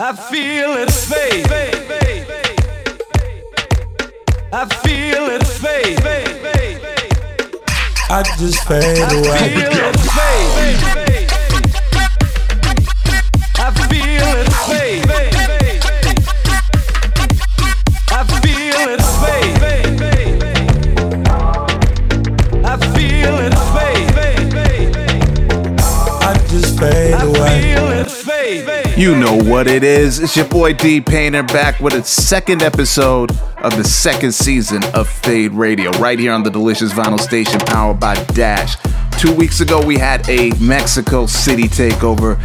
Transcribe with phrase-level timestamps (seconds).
[0.00, 1.44] I feel it fade.
[4.52, 5.98] I feel it fade.
[8.08, 10.07] I just fade away.
[28.98, 30.18] You know what it is.
[30.18, 35.08] It's your boy D Painter back with a second episode of the second season of
[35.08, 38.76] Fade Radio, right here on the delicious vinyl station powered by Dash.
[39.18, 42.38] Two weeks ago, we had a Mexico City takeover.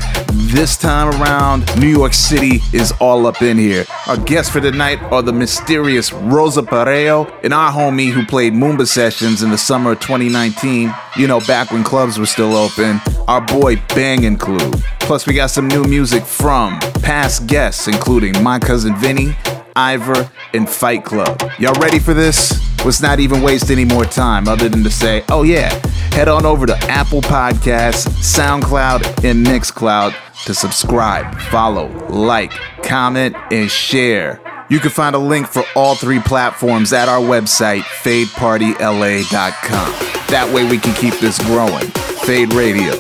[0.52, 3.86] This time around, New York City is all up in here.
[4.08, 8.88] Our guests for tonight are the mysterious Rosa Pareo and our homie who played Moomba
[8.88, 10.92] sessions in the summer of 2019.
[11.16, 13.00] You know, back when clubs were still open.
[13.28, 14.72] Our boy Bangin' Clue.
[15.00, 19.36] Plus, we got some new music from past guests, including my cousin Vinny,
[19.76, 21.42] Ivor, and Fight Club.
[21.60, 22.60] Y'all ready for this?
[22.86, 25.70] Let's not even waste any more time other than to say, oh yeah,
[26.12, 30.14] head on over to Apple Podcasts, SoundCloud, and Mixcloud
[30.46, 32.52] to subscribe, follow, like,
[32.84, 34.42] comment, and share.
[34.70, 39.92] You can find a link for all three platforms at our website, fadepartyla.com.
[40.28, 41.88] That way we can keep this growing.
[42.26, 42.92] Fade Radio,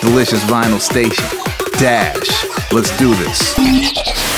[0.00, 1.24] Delicious Vinyl Station,
[1.78, 2.72] Dash.
[2.72, 4.37] Let's do this.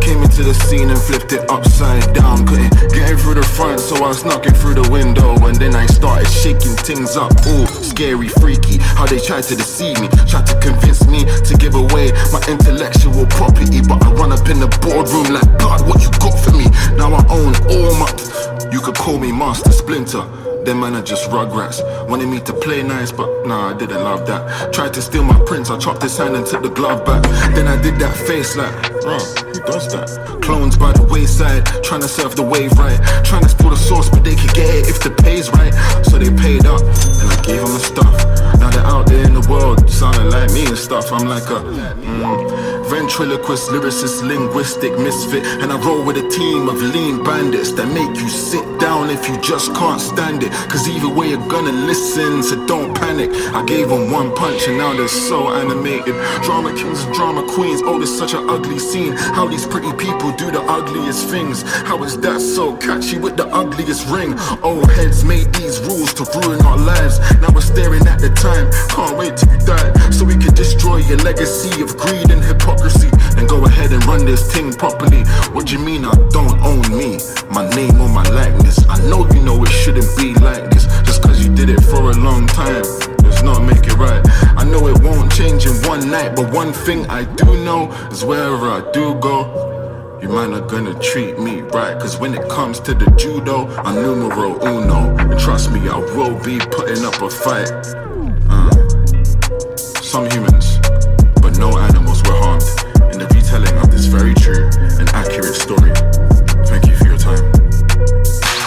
[0.00, 2.46] came into the scene and flipped it upside down.
[2.46, 5.36] Couldn't get in through the front, so I snuck in through the window.
[5.46, 7.32] And then I started shaking things up.
[7.46, 8.78] Ooh, scary, freaky.
[8.78, 13.26] How they tried to deceive me, tried to convince me to give away my intellectual
[13.26, 13.80] property.
[13.80, 16.66] But I run up in the boardroom like, God, what you got for me?
[16.96, 18.08] Now I own all my.
[18.72, 20.49] You could call me Master Splinter.
[20.64, 21.80] Them man are just rugrats.
[22.08, 24.72] Wanted me to play nice, but nah, I didn't love that.
[24.72, 27.22] Tried to steal my prints, I chopped his hand and took the glove back.
[27.54, 30.40] Then I did that face like, bro, who does that?
[30.42, 33.00] Clones by the wayside, trying to surf the wave right.
[33.24, 35.72] Trying to steal the sauce, but they could get it if the pay's right.
[36.04, 38.49] So they paid up, and I gave them the stuff.
[38.60, 41.10] Now they're out there in the world, sounding like me and stuff.
[41.12, 45.44] I'm like a mm, ventriloquist, lyricist, linguistic misfit.
[45.62, 49.28] And I roll with a team of lean bandits that make you sit down if
[49.28, 50.52] you just can't stand it.
[50.68, 53.30] Cause either way you're gonna listen, so don't panic.
[53.54, 56.14] I gave them one punch and now they're so animated.
[56.42, 59.14] Drama kings and drama queens, oh, it's such an ugly scene.
[59.16, 61.62] How these pretty people do the ugliest things.
[61.88, 64.38] How is that so catchy with the ugliest ring?
[64.62, 67.18] Old heads made these rules to ruin our lives.
[67.40, 68.49] Now we're staring at the time,
[68.88, 69.92] can't wait till you die.
[70.10, 73.10] So we can destroy your legacy of greed and hypocrisy.
[73.36, 75.22] And go ahead and run this thing properly.
[75.52, 77.18] What do you mean I don't own me?
[77.50, 78.78] My name or my likeness.
[78.88, 80.84] I know you know it shouldn't be like this.
[81.04, 82.82] Just cause you did it for a long time.
[83.22, 84.22] Does not make it right.
[84.56, 88.24] I know it won't change in one night, but one thing I do know is
[88.24, 91.98] wherever I do go, you man not gonna treat me right.
[91.98, 95.16] Cause when it comes to the judo, I'm numero uno.
[95.16, 97.70] And trust me, I will be putting up a fight.
[98.50, 98.70] Uh,
[99.76, 100.78] some humans,
[101.40, 102.62] but no animals were harmed
[103.12, 104.68] in the retelling of this very true
[104.98, 105.92] and accurate story.
[106.66, 107.44] Thank you for your time.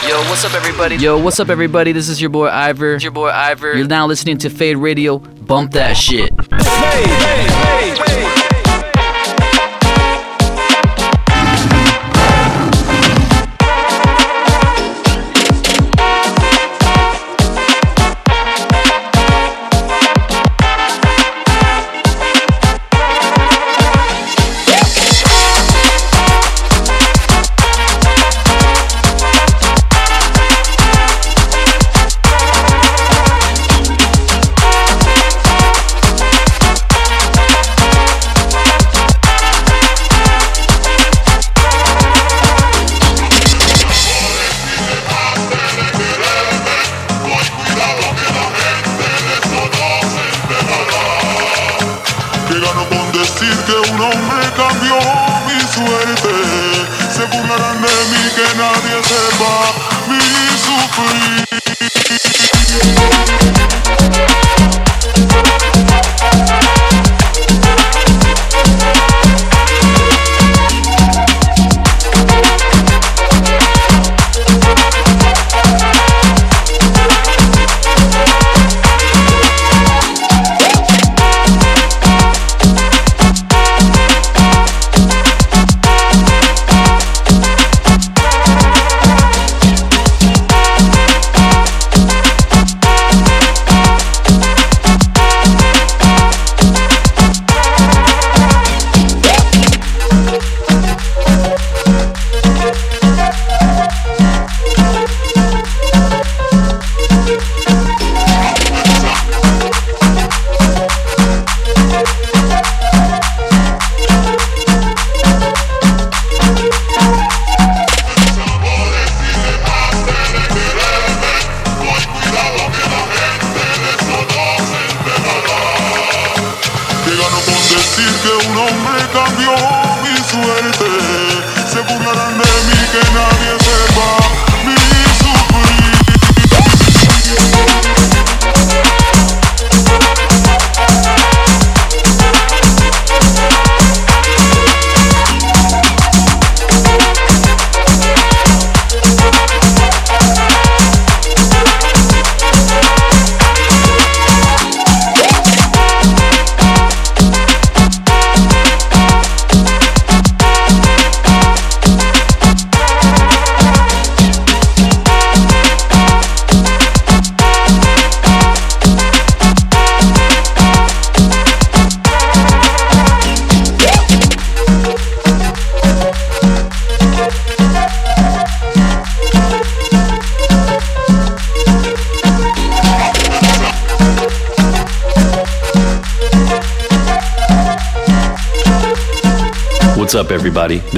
[0.07, 0.95] Yo, what's up, everybody?
[0.97, 1.91] Yo, what's up, everybody?
[1.91, 2.95] This is your boy Ivor.
[2.95, 3.75] It's your boy Ivor.
[3.75, 5.19] You're now listening to Fade Radio.
[5.19, 6.31] Bump that shit.
[6.35, 8.12] Llegaron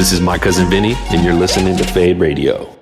[0.06, 2.75] This is my cousin Vinny, and you're listening to Fade Radio.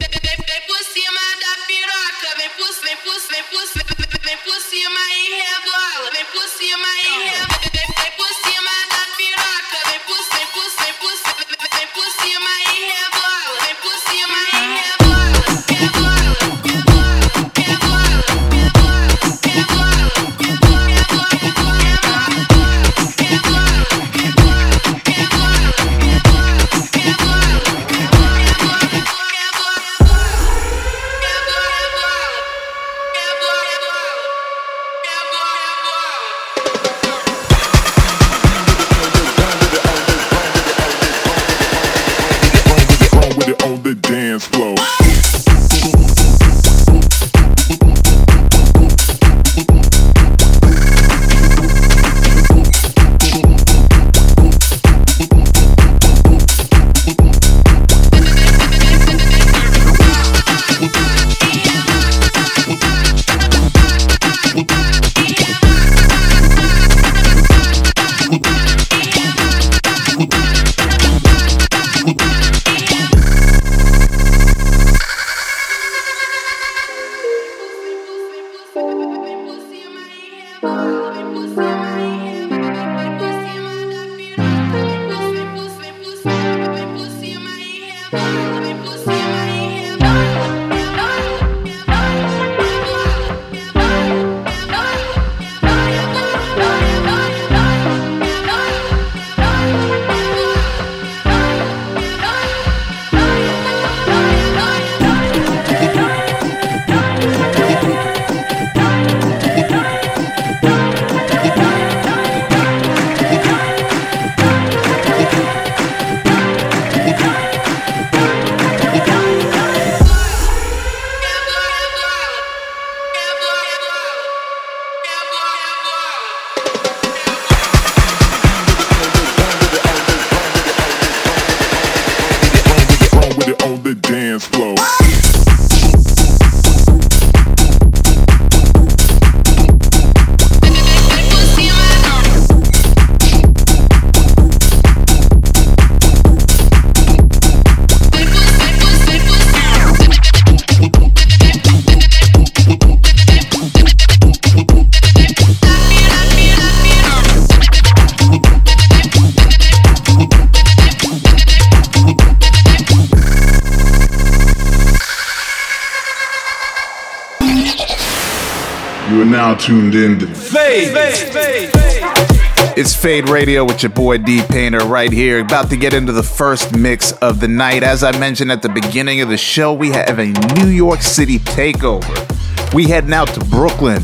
[173.04, 176.74] Fade Radio with your boy D Painter right here, about to get into the first
[176.74, 177.84] mix of the night.
[177.84, 181.40] As I mentioned at the beginning of the show, we have a New York City
[181.40, 182.74] takeover.
[182.74, 184.00] We heading out to Brooklyn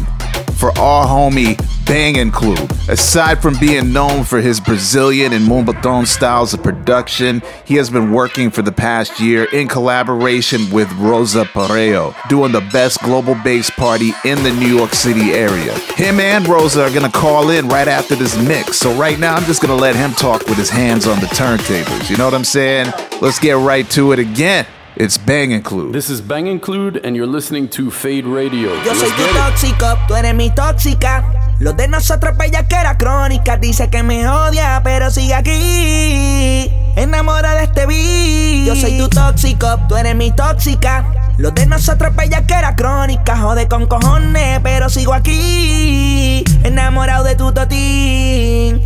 [0.57, 1.57] for our homie
[1.89, 2.67] Bang clue.
[2.87, 8.11] Aside from being known for his Brazilian and Moombahton styles of production, he has been
[8.11, 13.71] working for the past year in collaboration with Rosa Pareo, doing the best global bass
[13.71, 15.73] party in the New York City area.
[15.95, 19.45] Him and Rosa are gonna call in right after this mix, so right now I'm
[19.45, 22.07] just gonna let him talk with his hands on the turntables.
[22.07, 22.93] You know what I'm saying?
[23.19, 24.67] Let's get right to it again.
[24.95, 25.93] It's Bang Include.
[25.93, 28.73] This is Bang Include, and you're listening to Fade Radio.
[28.83, 31.38] Yo soy Let's tu tóxico, tú eres mi tóxica.
[31.59, 33.57] Lo de nosotros era crónica.
[33.57, 36.71] Dice que me odia, pero sigue aquí.
[36.95, 38.65] Enamora de este beat.
[38.65, 41.05] Yo soy tu tóxico, tú eres mi tóxica.
[41.37, 43.37] Lo de nosotros era crónica.
[43.37, 46.45] Jode con cojones, pero sigo aquí.
[46.63, 48.81] Enamorado de tu totín.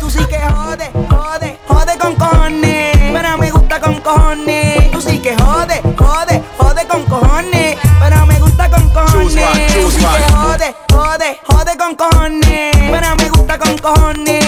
[0.00, 2.96] Tú sí que jode, jode, jode con cojones.
[2.96, 4.90] Pero me gusta cojones.
[4.90, 5.41] Tú sí que jode,
[9.34, 12.76] Jode, jode, jode con cojones.
[12.90, 14.41] Pero me gusta con cojones.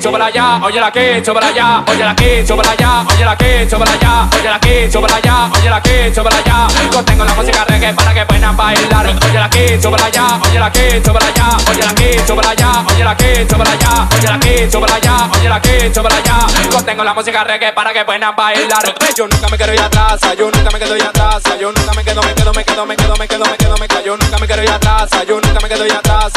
[0.00, 4.56] súbala ya, óyela aquí, súbala ya, óyela aquí, súbala ya, óyela aquí, súbala ya, óyela
[4.56, 6.66] aquí, súbala ya, óyela aquí, súbala ya.
[6.92, 9.06] Contengo la música reggae para que puedan bailar.
[9.06, 13.76] Óyela aquí, súbala ya, óyela aquí, súbala ya, óyela aquí, súbala ya, óyela aquí, súbala
[13.76, 14.68] ya, óyela aquí,
[15.02, 16.46] ya, óyela aquí, súbala ya.
[16.70, 18.94] Contengo la música reggae para que puedan bailar.
[19.16, 22.04] Yo nunca me quiero ir atrás, yo nunca me quedo ir atrás, yo nunca me
[22.04, 24.38] quedo, me quedo, me quedo, me quedo, me quedo, me quedo, me quedo, yo nunca
[24.38, 26.32] me quiero ir atrás, yo nunca me quedo ir atrás.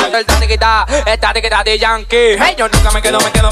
[1.05, 2.37] El tatiquita, de Yankee.
[2.57, 3.51] Yo nunca me quedo, me quedo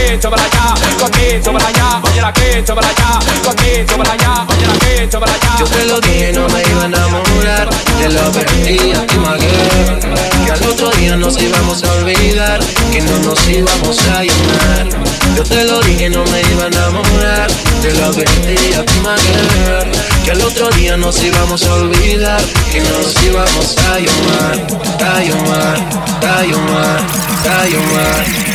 [5.59, 9.99] Yo te lo dije, no me iba a enamorar, te lo perdí a ti, Maguer.
[10.45, 12.59] Que al otro día nos íbamos a olvidar,
[12.91, 14.89] que no nos íbamos a llenar.
[15.35, 19.91] Yo te lo dije, no me iba a enamorar, te lo perdí a ti, Maguer.
[20.25, 22.41] Que al otro día nos íbamos a olvidar,
[22.71, 24.67] que no nos íbamos a llenar,
[24.99, 25.77] a llenar,
[26.21, 27.01] a llenar,
[27.49, 28.50] a llenar.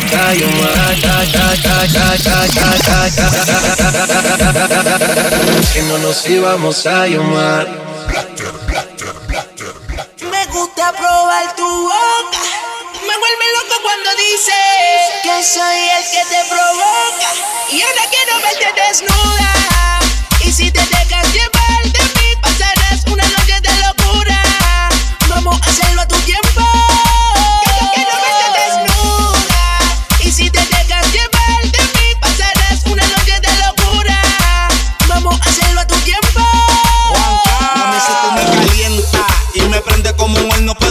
[5.73, 7.67] Que no nos íbamos a llamar
[10.31, 12.39] Me gusta probar tu boca.
[13.03, 14.55] Me vuelve loco cuando dices
[15.23, 17.29] que soy el que te provoca.
[17.73, 19.53] Y ahora quiero verte desnuda.
[20.45, 21.66] Y si te dejas llevar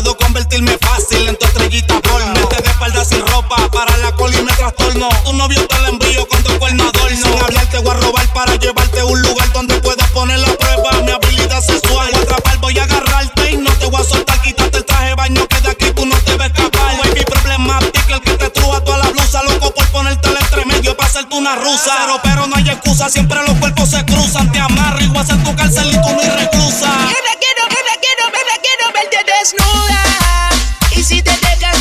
[0.06, 2.48] puedo convertirme fácil en tu estrellita porno.
[2.48, 5.10] Te de espalda sin ropa para la cola y me trastorno.
[5.26, 7.18] Tu novio te la envío con tu cuerno adorno.
[7.18, 10.54] Sin hablar te voy a robar para llevarte a un lugar donde puedas poner la
[10.58, 10.92] prueba.
[11.02, 12.10] Mi habilidad sexual.
[12.12, 14.40] Voy atrapar, voy a agarrarte y no te voy a soltar.
[14.44, 16.98] Quítate el traje de baño que de aquí tú no te ves escapar.
[17.04, 19.42] Baby, problemática, el que te truja toda la blusa.
[19.42, 21.94] Loco por ponerte el entre medio para hacerte una rusa.
[22.06, 24.52] Pero, pero no hay excusa, siempre los cuerpos se cruzan.
[24.52, 26.86] Te amarro y voy a hacer tu cárcel y tú mi reclusa.
[26.86, 30.50] Y ahora quiero, ahora quiero, ahora quiero verte desnuda.
[30.96, 31.75] Y si te dejas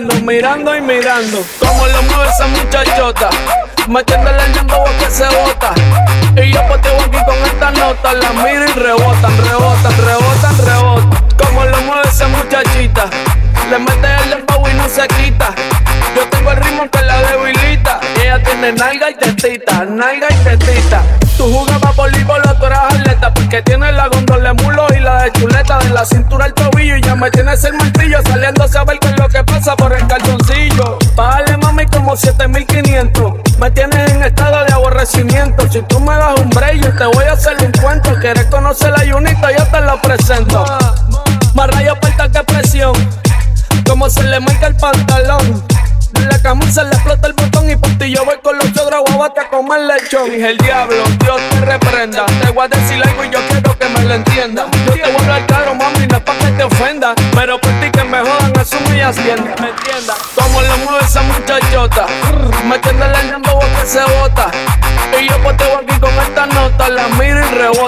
[0.00, 1.44] mirando, y mirando.
[1.58, 3.30] Como lo mueve esa muchachota.
[3.88, 5.74] Metiéndole el dembow que se bota.
[6.36, 8.12] Y yo poteo aquí con esta nota.
[8.14, 11.36] La miro y rebotan, rebotan, rebotan, rebotan.
[11.36, 13.08] Como lo mueve esa muchachita.
[13.70, 15.54] Le mete el dembow y no se quita.
[16.14, 18.00] Yo tengo el ritmo que la debilita.
[18.22, 21.02] Ella tiene nalga y tetita, nalga y tetita.
[21.36, 24.08] Tú jugabas voleibol tú eras atleta Porque tienes la
[25.46, 28.98] la de la cintura al tobillo y ya me tienes el martillo Saliendo a saber
[28.98, 30.98] qué es lo que pasa por el calzoncillo.
[31.14, 35.70] Págale mami como 7500 Me tienes en estado de aborrecimiento.
[35.70, 38.10] Si tú me das un break yo te voy a hacer un cuento.
[38.20, 40.64] Quieres conocer la yunita yo te lo presento.
[41.54, 42.92] Más rayo falta que presión.
[43.86, 45.64] Como se le marca el pantalón.
[46.28, 49.48] La camisa le explota el botón y por yo voy con los ogros guabate a
[49.48, 50.30] comer lechón.
[50.30, 52.26] Dije el diablo, Dios te reprenda.
[52.42, 53.38] Te voy a decir algo y yo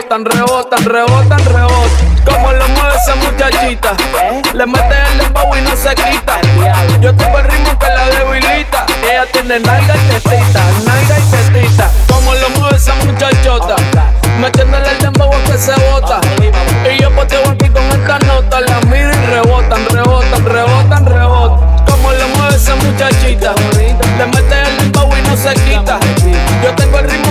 [0.01, 2.25] rebotan, rebotan, rebotan, rebotan.
[2.25, 3.93] Como lo mueve esa muchachita.
[4.55, 6.41] Le mete el dembow y no se quita.
[7.01, 8.87] Yo tengo el ritmo que la debilita.
[9.03, 11.91] Ella tiene nalga y tetita, nalga y tetita.
[12.09, 13.77] Como lo mueve esa muchachota.
[14.41, 16.21] Metiéndole el dembow que se bota.
[16.91, 18.61] Y yo poteo aquí con esta nota.
[18.61, 21.85] La miro y rebotan, rebotan, rebotan, rebotan.
[21.85, 23.55] Como lo mueve esa muchachita.
[23.77, 25.99] Le mete el dembow y no se quita.
[26.63, 27.30] Yo tengo el ritmo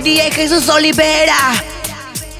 [0.00, 0.22] tetita.
[0.22, 1.52] DJ, Jesús Olivera.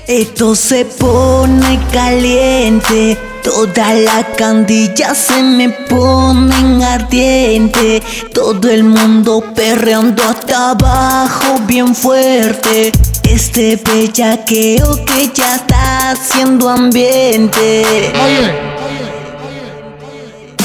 [0.07, 3.16] Esto se pone caliente.
[3.42, 8.03] Toda la candilla se me ponen ardiente.
[8.33, 12.92] Todo el mundo perreando hasta abajo bien fuerte.
[13.23, 17.83] Este bellaqueo que ya está haciendo ambiente.
[18.12, 18.61] El desorden,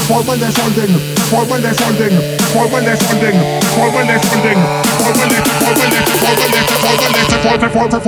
[0.10, 4.58] forma el desorden, forma el desorden, forma el desorden, forma el desorden,
[5.06, 8.06] formulate, formulate, formulate, formulate, formulate,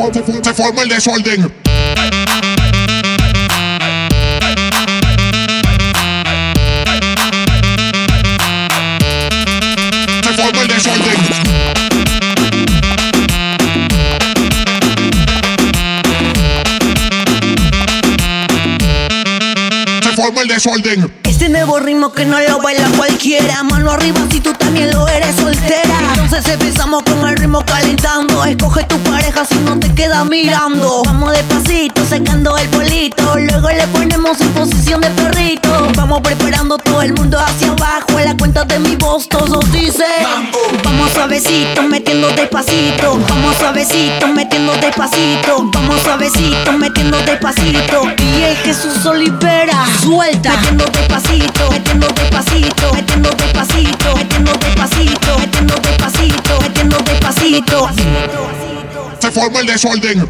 [20.67, 21.26] Holding.
[21.41, 21.57] El el el el.
[21.57, 23.61] Este nuevo ritmo que no lo baila cualquiera.
[23.61, 25.99] Mano arriba si tú también lo eres soltera.
[26.15, 28.43] Entonces empezamos con el ritmo calentando.
[28.43, 31.03] Escoge tu pareja si no te queda mirando.
[31.05, 33.37] Vamos despacito, secando el polito.
[33.37, 35.87] Luego le ponemos en posición de perrito.
[35.95, 38.17] Vamos preparando todo el mundo hacia abajo.
[38.17, 40.07] A la cuenta de mi voz todos dicen.
[40.83, 43.19] Vamos suavecito, metiendo despacito.
[43.29, 45.69] Vamos suavecito, metiendo despacito.
[45.71, 48.01] Vamos suavecito, metiendo despacito.
[48.17, 49.85] Y es Jesús Olivera.
[50.01, 50.53] Suelta.
[50.57, 57.89] Metiendo despacito, metiendo despacito, metiendo despacito, metiendo despacito, metiendo despacito, metiendo despacito.
[59.19, 60.29] Se forma el desorden.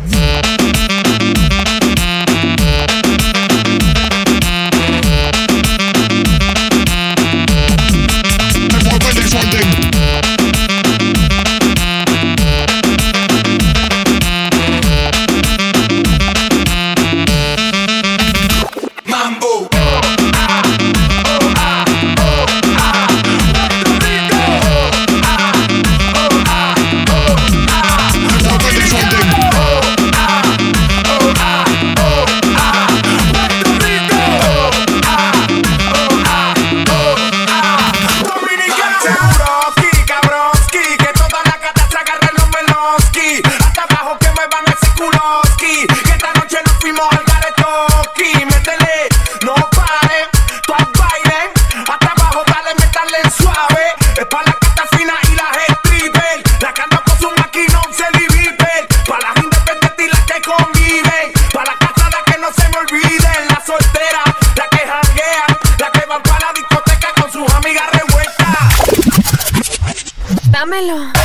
[70.78, 71.17] Dímelo.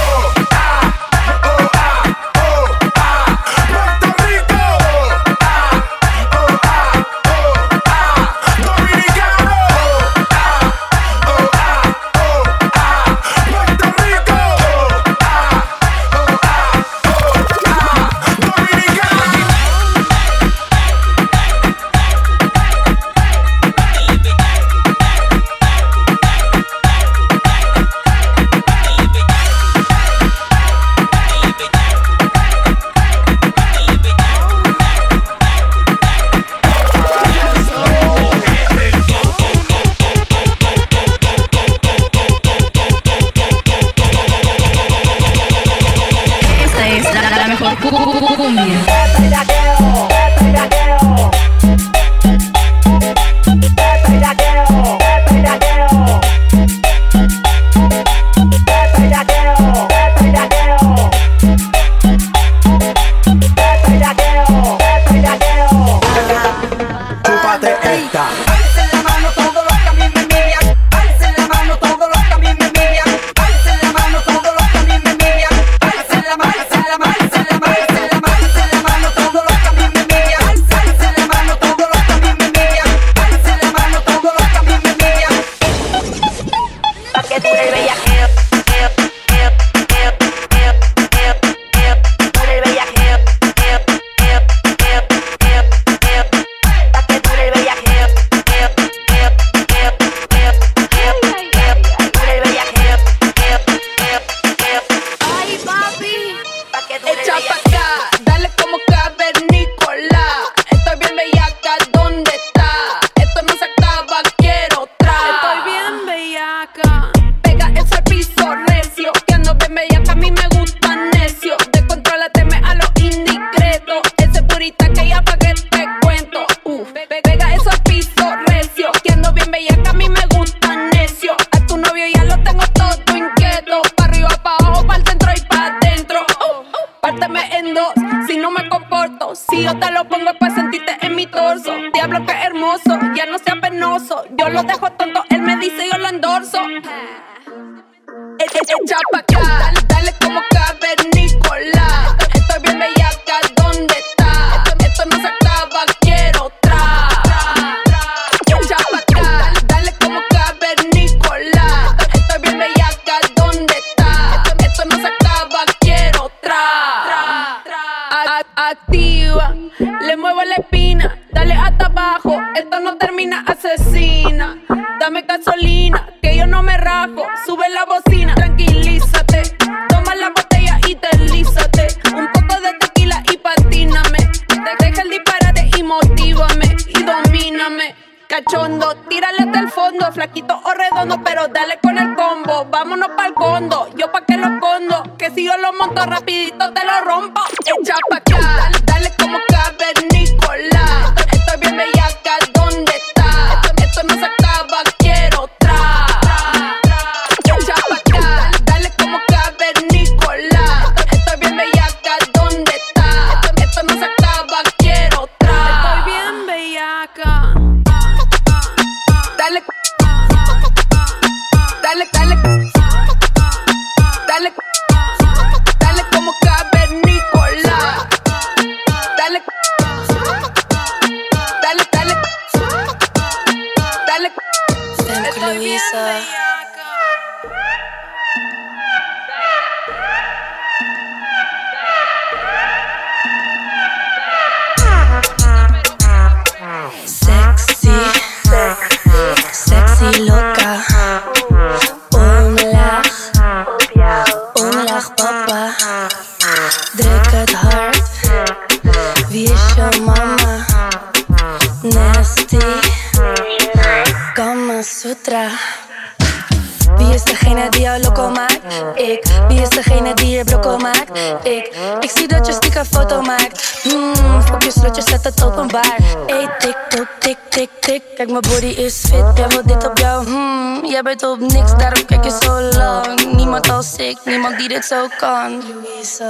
[284.13, 285.61] ik niemand die dit zo kan.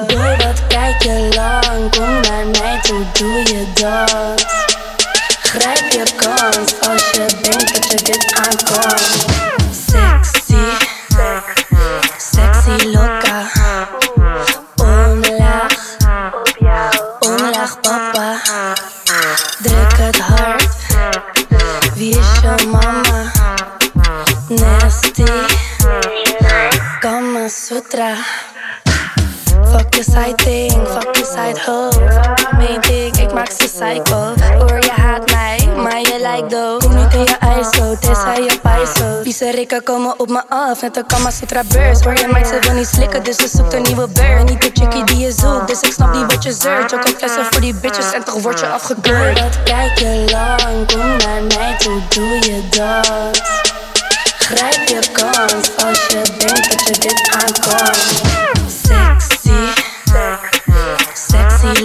[0.07, 4.45] Doe wat kijk je lang, kom naar mij toe, doe je dat.
[5.43, 9.62] Grijp je kans als je denkt dat je dit kan.
[28.03, 31.93] Fuck je side thing, fuck je side hoe.
[31.93, 34.35] Fuck je main ik maak ze psycho.
[34.59, 36.83] Hoor je haat mij, maar je lijkt dood.
[36.83, 39.23] Kom niet in je ISO, tenzij je paiso.
[39.23, 42.01] Vieze rikken komen op me af, net een Kama Sutra beurs.
[42.01, 44.49] Hoor je meid, ze wil niet slikken, dus ze zoekt een nieuwe beurt.
[44.49, 46.91] Niet de chickie die je zoekt, dus ik snap niet wat je zeurt.
[46.91, 49.41] Je koopt flessen voor die bitches en toch word je afgekeurd.
[49.41, 53.72] Wat kijk je lang, kom naar mij toe, doe je dat.
[54.49, 57.95] Grab your guns, all your bank, get your dick, I'm gone.
[58.69, 59.55] Sexy,
[60.07, 60.73] sexy,
[61.15, 61.85] sexy,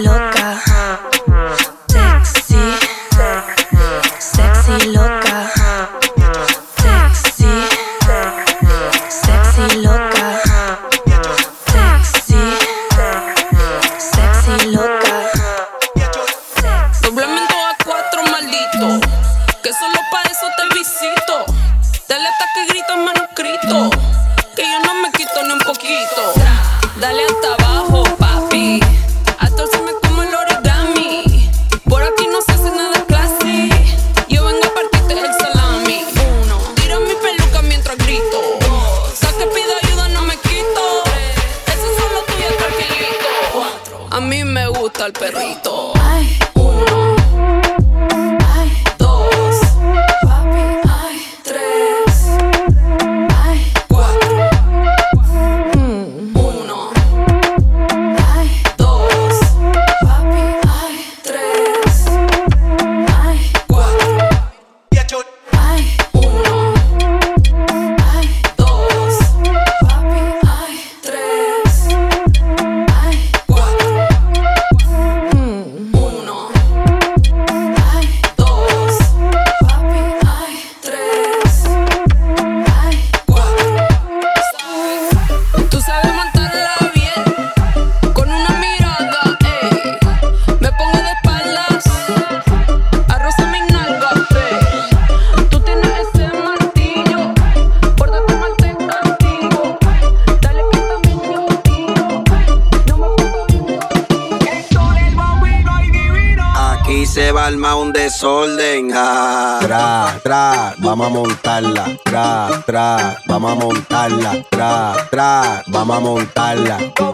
[110.24, 111.86] Tra, vamos a montarla.
[112.04, 114.44] Tra, tra, vamos a montarla.
[114.50, 116.78] Tra, tra, vamos a montarla.
[116.96, 117.14] Tra,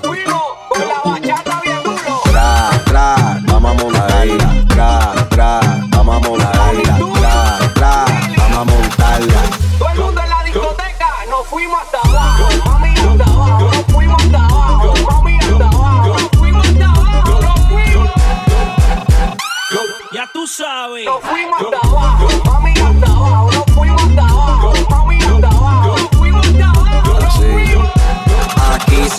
[2.86, 4.66] tra, vamos a montarla.
[4.68, 6.98] Tra, tra, vamos a montarla.
[7.14, 8.06] Tra, tra,
[8.38, 9.42] vamos a montarla.
[9.78, 12.48] Todo el mundo en la discoteca, nos fuimos hasta abajo.
[12.66, 14.94] Mami, hasta abajo, nos fuimos hasta abajo.
[15.12, 17.42] Mami, hasta abajo, nos fuimos hasta abajo.
[17.42, 18.10] Nos fuimos.
[20.12, 21.06] Ya tú sabes.
[21.06, 21.83] Nos fuimos hasta abajo.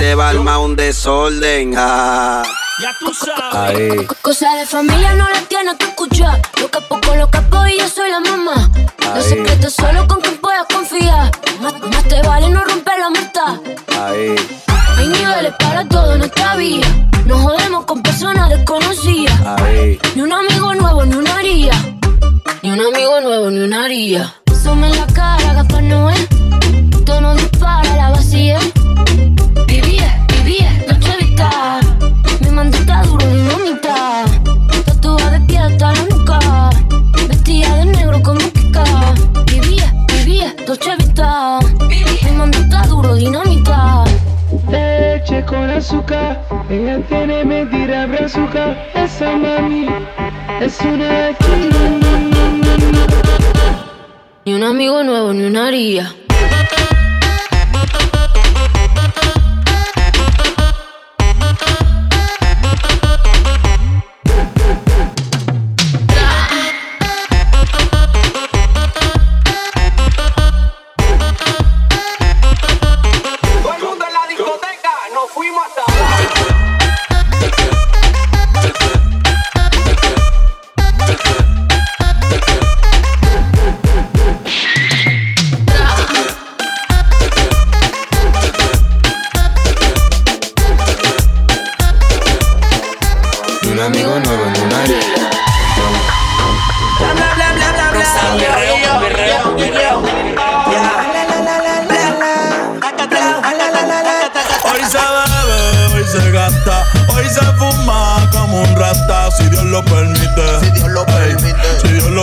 [0.05, 1.75] Se va a armar un desorden.
[1.75, 2.43] ja.
[2.83, 4.07] Ya tú sabes.
[4.21, 6.43] Cosa de familia no la tienes que escuchar.
[6.61, 8.71] Lo capo con los capos y yo soy la mamá.
[8.99, 9.31] Los Ahí.
[9.31, 11.31] secretos solo con quien puedas confiar.
[11.63, 13.55] Más, más te vale no romper la amistad.
[14.03, 14.35] ahí.
[14.99, 16.87] Hay niveles para todo en esta vida.
[17.25, 19.41] No jodemos con personas desconocidas.
[19.63, 19.99] Ahí.
[20.17, 21.73] Ni un amigo nuevo, ni una haría.
[22.63, 24.35] Ni un amigo nuevo, ni una haría.
[24.63, 26.29] Some en la cara, gafas no es.
[27.07, 28.59] Tono dispara, la vacía.
[45.85, 48.73] Azúcar, ella tiene mentira brazuca.
[48.95, 49.87] Esa mami
[50.59, 51.37] es una
[54.47, 56.15] Ni un amigo nuevo, ni una haría.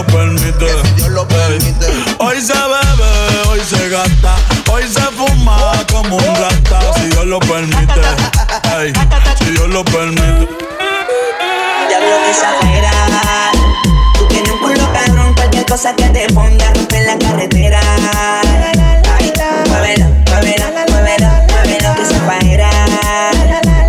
[0.01, 0.67] Lo permite.
[0.83, 1.85] Si Dios lo permite.
[2.17, 4.35] Hoy se bebe, hoy se gasta,
[4.71, 8.01] hoy se fuma como un rata, si lo permite.
[8.79, 8.93] Ey,
[9.37, 10.47] si Dios lo permite.
[11.87, 12.91] Diablo que exagera.
[14.17, 17.79] Tú tienes un culo cabrón, cualquier cosa que te ponga rompe la carretera.
[19.17, 19.31] Ay,
[19.69, 22.69] muévelo, muévelo, muévelo, muévelo que exagera.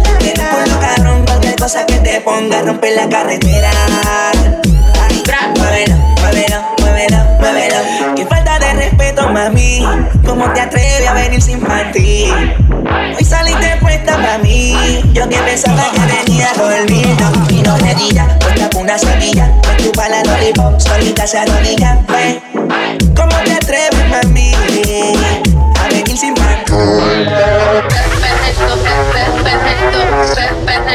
[0.04, 3.70] Tú tienes un culo cabrón, cualquier cosa que te ponga rompe la carretera.
[9.32, 9.86] Mami.
[10.26, 12.32] ¿Cómo te atreves a venir sin partir?
[13.16, 14.74] Hoy saliste puesta para mí.
[15.12, 17.30] Yo que pensaba que venía dormido.
[17.48, 19.52] Vino redilla, puesta con una semilla.
[19.68, 21.98] Me chupa la lollipop, solita se arrodilla.
[23.16, 24.52] ¿Cómo te atreves, mami?
[25.80, 27.91] A venir sin partir.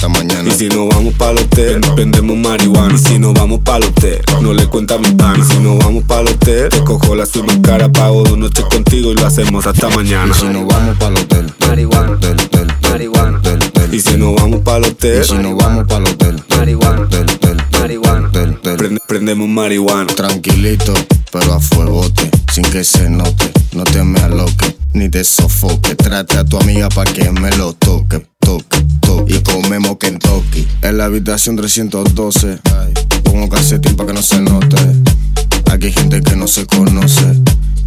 [0.00, 0.48] hasta mañana.
[0.48, 2.94] Y si nos vamos para el hotel, prendemos marihuana.
[2.94, 5.38] Y si nos vamos para el hotel, no le cuenta mi pan.
[5.38, 8.64] Y si nos vamos para el hotel, te cojo la suma cara, pago dos noches
[8.64, 10.32] contigo y lo hacemos hasta mañana.
[10.34, 12.18] Y si nos vamos para hotel, marihuana,
[12.90, 13.40] marihuana,
[13.92, 17.08] Y si nos vamos para el hotel, y si nos vamos para hotel, marihuana,
[17.78, 18.30] marihuana.
[18.62, 20.06] Prende- prendemos marihuana.
[20.14, 20.94] Tranquilito,
[21.30, 23.50] pero a fuegote, sin que se note.
[23.72, 25.94] No te me aloques, ni te sofoque.
[25.94, 28.79] Trate a tu amiga pa' que me lo toque, toque,
[29.26, 30.66] Y comemos Kentucky.
[30.82, 32.58] En la habitación 312,
[33.24, 34.76] pongo calcetín pa' que no se note.
[35.70, 37.40] Aquí hay gente que no se conoce.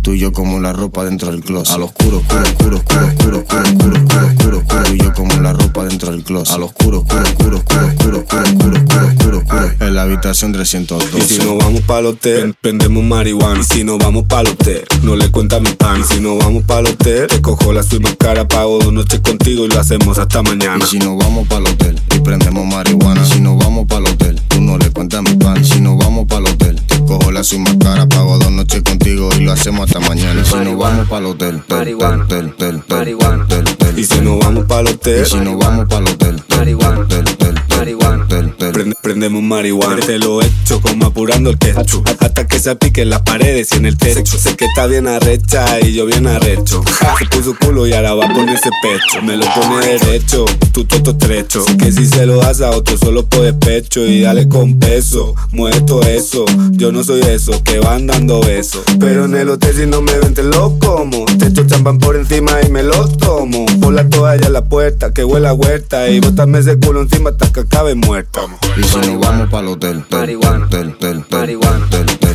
[0.03, 1.75] Tú y yo como la ropa dentro del closet.
[1.75, 4.83] Al oscuro, oscuro, oscuro, oscuro, oscuro, oscuro, oscuro, oscuro, oscuro, oscuro.
[4.83, 6.53] Tú y yo como la ropa dentro del closet.
[6.53, 9.71] Al oscuro, oscuro, oscuro, oscuro, oscuro, oscuro, oscuro, oscuro, oscuro, oscuro.
[9.79, 11.17] En la habitación 312.
[11.17, 13.61] Y si nos vamos para el hotel, prendemos marihuana.
[13.61, 16.01] Y si nos vamos para el hotel, no le cuenta mi pan.
[16.01, 19.21] Y si nos vamos para el hotel, te cojo la suma cara, pago dos noches
[19.21, 20.83] contigo y lo hacemos hasta mañana.
[20.83, 23.25] Y si nos vamos para hotel y prendemos marihuana.
[23.25, 25.63] Y si nos vamos para hotel, no le cuentas a mi pan.
[25.63, 29.41] Si nos vamos para hotel, te cojo la suma cara, pago dos noches contigo y
[29.41, 30.41] lo hacemos hasta mañana.
[30.41, 32.25] Y si nos vamos para hotel, Marihuana.
[32.27, 33.45] tel, tel, tel, Marihuana.
[33.47, 33.99] tel, tel.
[33.99, 37.07] Y si nos vamos para el hotel, si nos vamos para hotel, Marihuana.
[37.07, 38.27] tel, tel, Marihuana.
[38.27, 38.73] tel, tel.
[38.73, 39.97] Prende- prendemos marihuana.
[40.05, 42.07] Te lo echo como apurando el ketchup.
[42.19, 44.37] Hasta que se apique en las paredes y en el techo.
[44.37, 46.81] Sé que está bien arrecha y yo bien arrecho.
[47.19, 49.21] Se puso culo y ahora va a ponerse pecho.
[49.23, 51.63] Me lo pone derecho, tú toto estrecho.
[51.65, 54.05] Sé que si se lo das a otro solo por despecho.
[54.05, 56.45] Y dale con peso, mueve todo eso.
[56.71, 58.83] Yo no soy eso, que van dando besos.
[58.99, 61.25] Pero en el hotel si no me ven te lo como.
[61.25, 63.65] Te echo champán por encima y me lo tomo.
[63.81, 66.07] Pon la toalla en la puerta, que huele a huerta.
[66.07, 68.41] Y bótame ese culo encima hasta que acabe muerta.
[68.77, 70.67] Y si nos vamos para hotel, tel, Marihuana.
[70.69, 71.87] tel, Marihuana.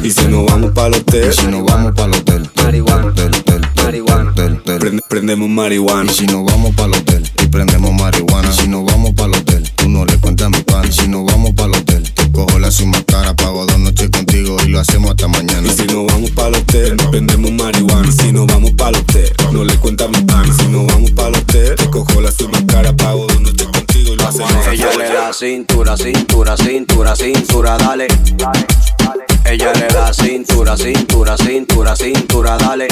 [0.02, 3.14] Y si nos vamos para el hotel, si nos vamos para hotel, Marihuana.
[3.84, 4.34] Marihuana.
[5.08, 6.10] prendemos marihuana.
[6.10, 8.52] Y si nos vamos para hotel y prendemos marihuana.
[8.52, 10.92] Si nos vamos para hotel, tú no le cuentas a mi pan.
[10.92, 14.68] Si nos vamos para hotel, te cojo la suma cara, pago dos noches contigo y
[14.68, 15.66] lo hacemos hasta mañana.
[15.66, 18.08] Y si nos vamos para el hotel, prendemos marihuana.
[18.08, 20.44] Y si nos vamos para el hotel, no le cuenta mi pan.
[20.46, 23.66] Y si nos vamos para el hotel, te cojo la suma cara, pago dos noches
[23.66, 25.14] contigo y lo hacemos hasta Ella le mañana.
[25.20, 28.06] da cintura, cintura, cintura, cintura, dale.
[29.44, 32.88] Ella le da cintura, cintura, cintura, cintura, dale.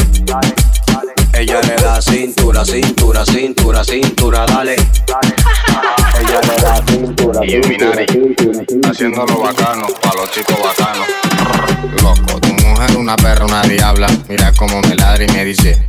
[1.38, 4.74] Ella le da cintura, cintura, cintura, cintura, dale.
[4.74, 8.34] Ella le da cintura, Illuminati,
[8.88, 11.06] haciéndolo bacano, pa' los chicos bacanos.
[12.02, 14.06] Loco, tu mujer una perra, una diabla.
[14.28, 15.86] Mira cómo me ladra y me dice.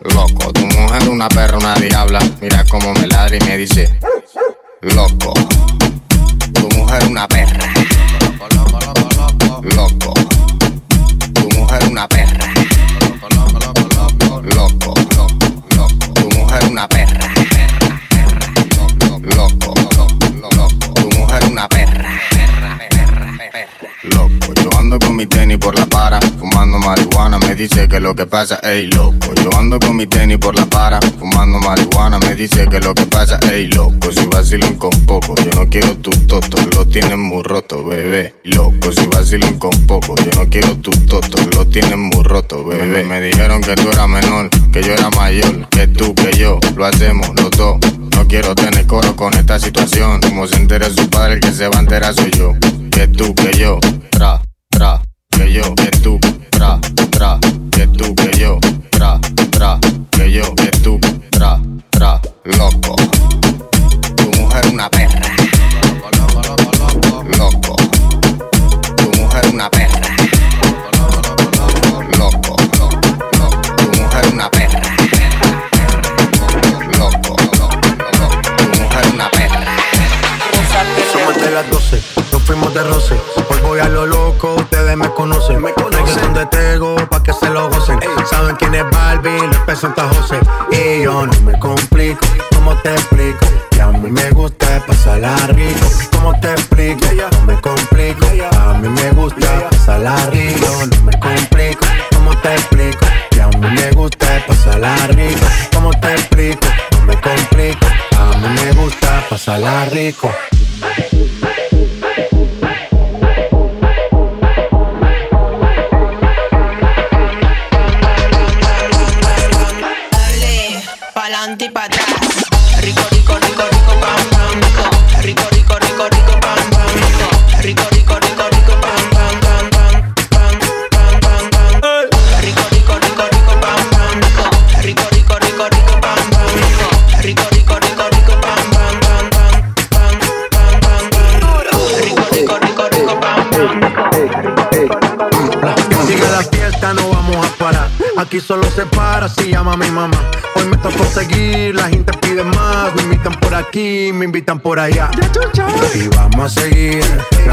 [0.00, 2.20] Loco, tu mujer una perra, una diabla.
[2.42, 3.98] Mira cómo me ladra y me dice.
[4.82, 5.32] Loco,
[6.52, 7.72] tu mujer una perra.
[9.62, 10.12] Loco,
[11.32, 12.47] tu mujer una perra.
[16.78, 17.27] una perra.
[25.18, 29.34] mi tenis por la para, fumando marihuana, me dice que lo que pasa, ey loco.
[29.42, 33.04] Yo ando con mi tenis por la para, fumando marihuana, me dice que lo que
[33.06, 34.12] pasa, ey loco.
[34.12, 38.36] Si vacilan con poco, yo no quiero tu toto, lo tienes muy roto, bebé.
[38.44, 43.02] Loco, si vacilan con poco, yo no quiero tu toto, lo tienes muy roto, bebé.
[43.02, 46.84] Me dijeron que tú eras menor, que yo era mayor, que tú, que yo, lo
[46.84, 47.78] hacemos los dos.
[48.14, 51.66] No quiero tener coro con esta situación, como se entere su padre, el que se
[51.66, 52.54] va a enterar soy yo,
[52.92, 54.47] que tú, que yo, tra
[55.48, 56.18] que yo, que tú,
[56.50, 56.78] tra,
[57.10, 57.38] tra,
[57.70, 58.67] que tú, que yo.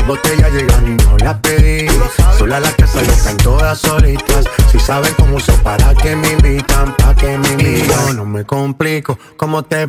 [0.05, 1.87] Las botellas llegan no las pedí.
[2.37, 4.45] Sola la casa y están todas solitas.
[4.71, 8.15] Si saben cómo uso para que me invitan, pa' que me invitan.
[8.15, 9.87] No me complico, como te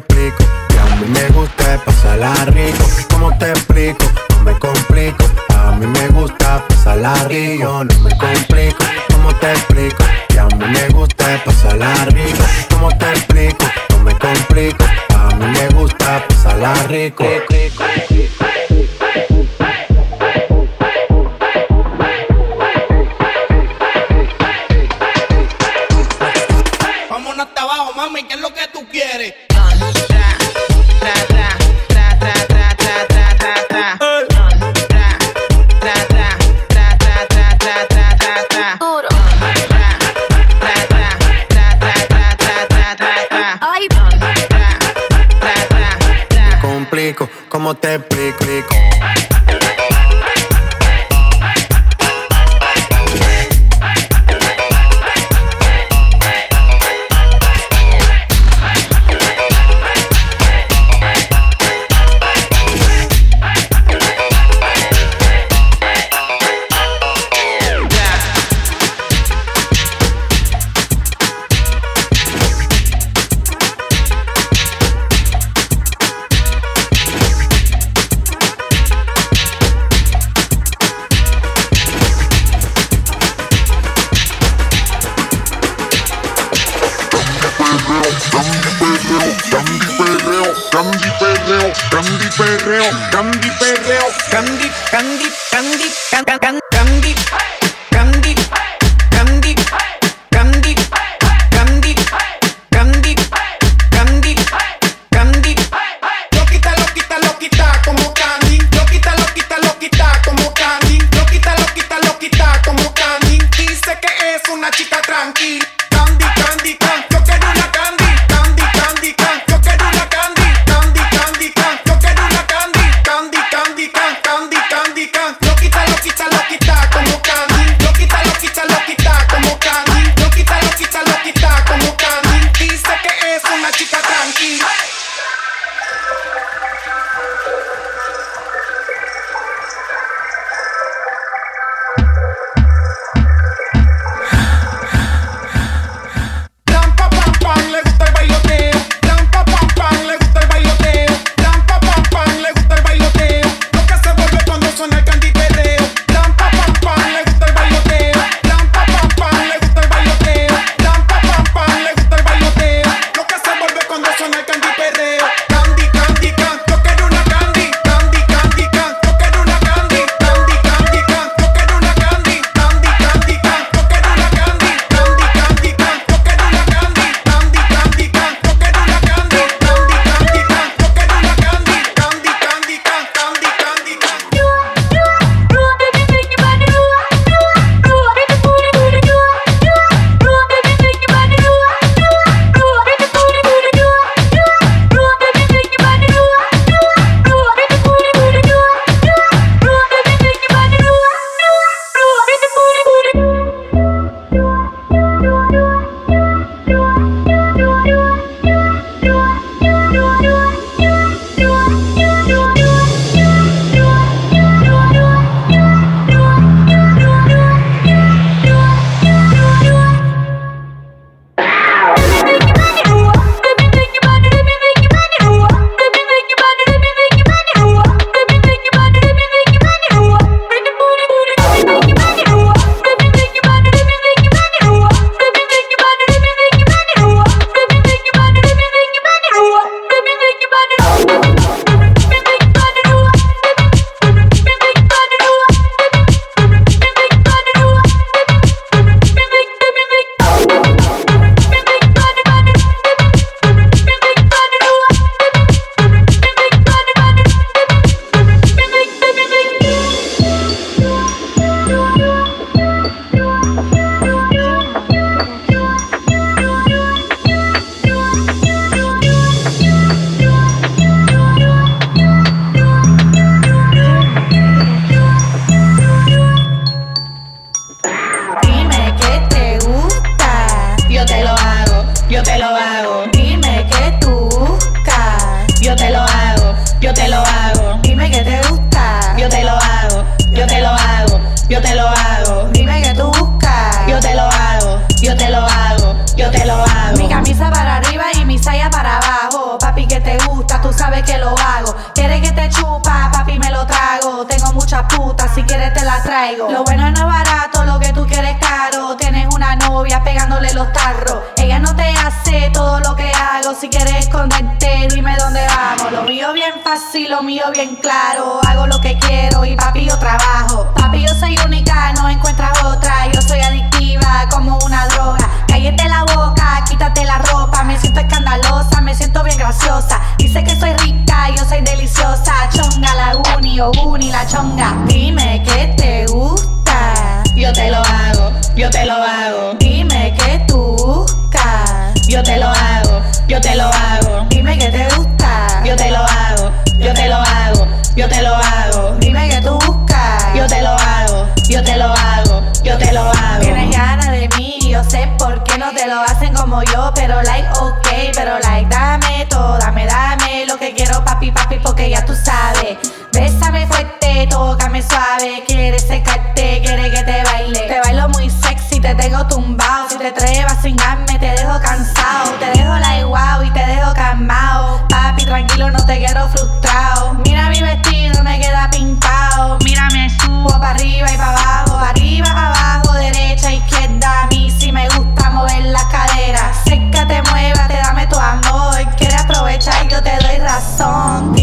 [364.89, 367.61] suave, quieres secarte, quieres que te baile.
[367.61, 369.89] Te bailo muy sexy, te tengo tumbado.
[369.89, 372.33] Si te atrevas sin darme, te dejo cansado.
[372.39, 374.87] Te dejo like wow y te dejo calmado.
[374.89, 377.15] Papi, tranquilo, no te quiero frustrado.
[377.25, 379.59] Mira mi vestido, me queda pintado.
[379.65, 384.23] Mira, me subo para arriba y para abajo, arriba, abajo, derecha, izquierda.
[384.23, 386.57] A mí sí me gusta mover las caderas.
[386.65, 388.77] Sécate, muévate, dame tu amor.
[388.97, 391.35] Quieres aprovechar, yo te doy razón.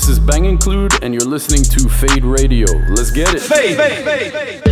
[0.00, 2.66] This is Bang Include, and you're listening to Fade Radio.
[2.88, 3.42] Let's get it.
[3.42, 4.62] Fade.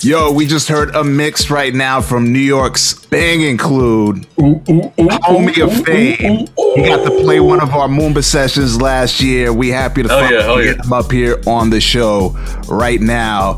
[0.00, 5.84] Yo, we just heard a mix right now from New York's Bang Include, homie of
[5.84, 6.46] fame.
[6.76, 9.52] He got to play one of our Moomba sessions last year.
[9.52, 10.74] We happy to Hell yeah, hell yeah.
[10.74, 12.28] get him up here on the show
[12.68, 13.54] right now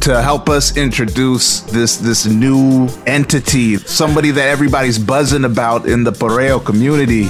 [0.00, 6.10] to help us introduce this this new entity, somebody that everybody's buzzing about in the
[6.10, 7.28] Pareo community.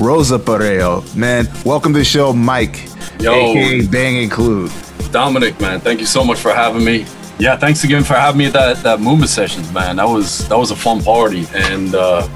[0.00, 2.88] Rosa Pareo, man, welcome to the show, Mike.
[3.20, 3.32] Yo.
[3.32, 4.72] aka Bang Include.
[5.12, 7.06] Dominic, man, thank you so much for having me.
[7.38, 9.96] Yeah, thanks again for having me at that that Moomba sessions, man.
[9.96, 12.28] That was that was a fun party, and uh,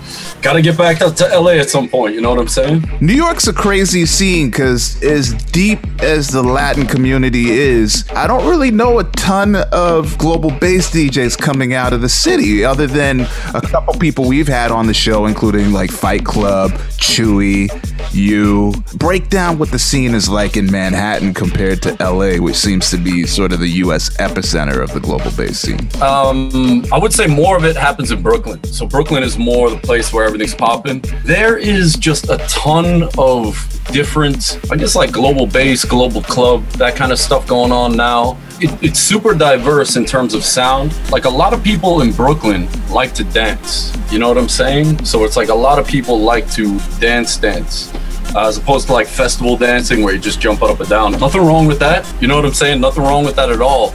[0.43, 2.15] gotta get back up to LA at some point.
[2.15, 2.85] You know what I'm saying?
[3.01, 8.49] New York's a crazy scene because, as deep as the Latin community is, I don't
[8.49, 13.21] really know a ton of global bass DJs coming out of the city, other than
[13.55, 17.69] a couple people we've had on the show, including like Fight Club, Chewy,
[18.15, 18.73] you.
[18.95, 22.97] Break down what the scene is like in Manhattan compared to LA, which seems to
[22.97, 25.89] be sort of the US epicenter of the global bass scene.
[26.03, 28.63] Um, I would say more of it happens in Brooklyn.
[28.65, 31.03] So Brooklyn is more the place where everything's popping.
[31.25, 33.57] There is just a ton of
[33.93, 38.39] different, I guess, like global bass, global club, that kind of stuff going on now.
[38.61, 40.95] It, it's super diverse in terms of sound.
[41.11, 43.97] Like a lot of people in Brooklyn like to dance.
[44.13, 45.05] You know what I'm saying?
[45.05, 47.93] So it's like a lot of people like to dance, dance.
[48.35, 51.13] Uh, as opposed to like festival dancing where you just jump up and down.
[51.13, 52.07] Nothing wrong with that.
[52.21, 52.79] You know what I'm saying?
[52.79, 53.95] Nothing wrong with that at all.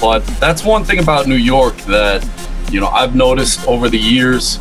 [0.00, 2.24] But that's one thing about New York that,
[2.70, 4.60] you know, I've noticed over the years,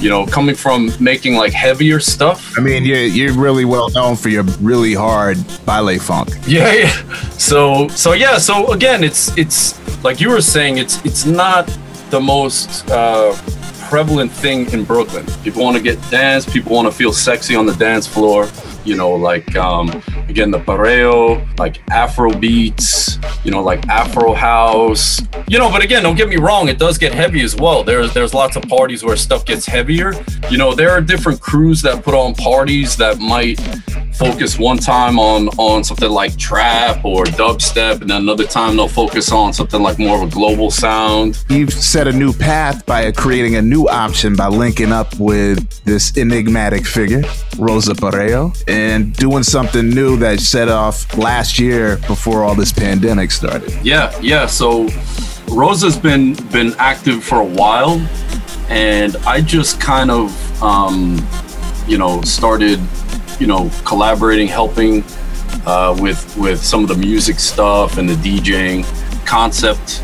[0.00, 2.58] you know, coming from making like heavier stuff.
[2.58, 6.30] I mean, you're, you're really well known for your really hard ballet funk.
[6.46, 6.90] Yeah, yeah.
[7.38, 11.66] So so yeah, so again, it's it's like you were saying, it's it's not
[12.10, 13.36] the most uh
[13.88, 15.26] prevalent thing in Brooklyn.
[15.44, 18.48] People want to get dance, people want to feel sexy on the dance floor.
[18.84, 19.88] You know, like um
[20.28, 25.20] again the pareo, like Afro beats, you know, like Afro house.
[25.48, 27.84] You know, but again, don't get me wrong, it does get heavy as well.
[27.84, 30.12] There's there's lots of parties where stuff gets heavier.
[30.50, 33.60] You know, there are different crews that put on parties that might
[34.14, 38.86] focus one time on on something like trap or dubstep and then another time they'll
[38.86, 43.10] focus on something like more of a global sound You've set a new path by
[43.12, 47.22] creating a new option by linking up with this enigmatic figure,
[47.58, 53.30] Rosa Pareo, and doing something new that set off last year before all this pandemic
[53.30, 53.70] started.
[53.84, 54.88] yeah yeah so
[55.48, 58.00] rosa's been been active for a while
[58.70, 61.20] and i just kind of um
[61.86, 62.80] you know started
[63.38, 65.04] you know collaborating helping
[65.66, 68.84] uh, with with some of the music stuff and the djing.
[69.26, 70.02] Concept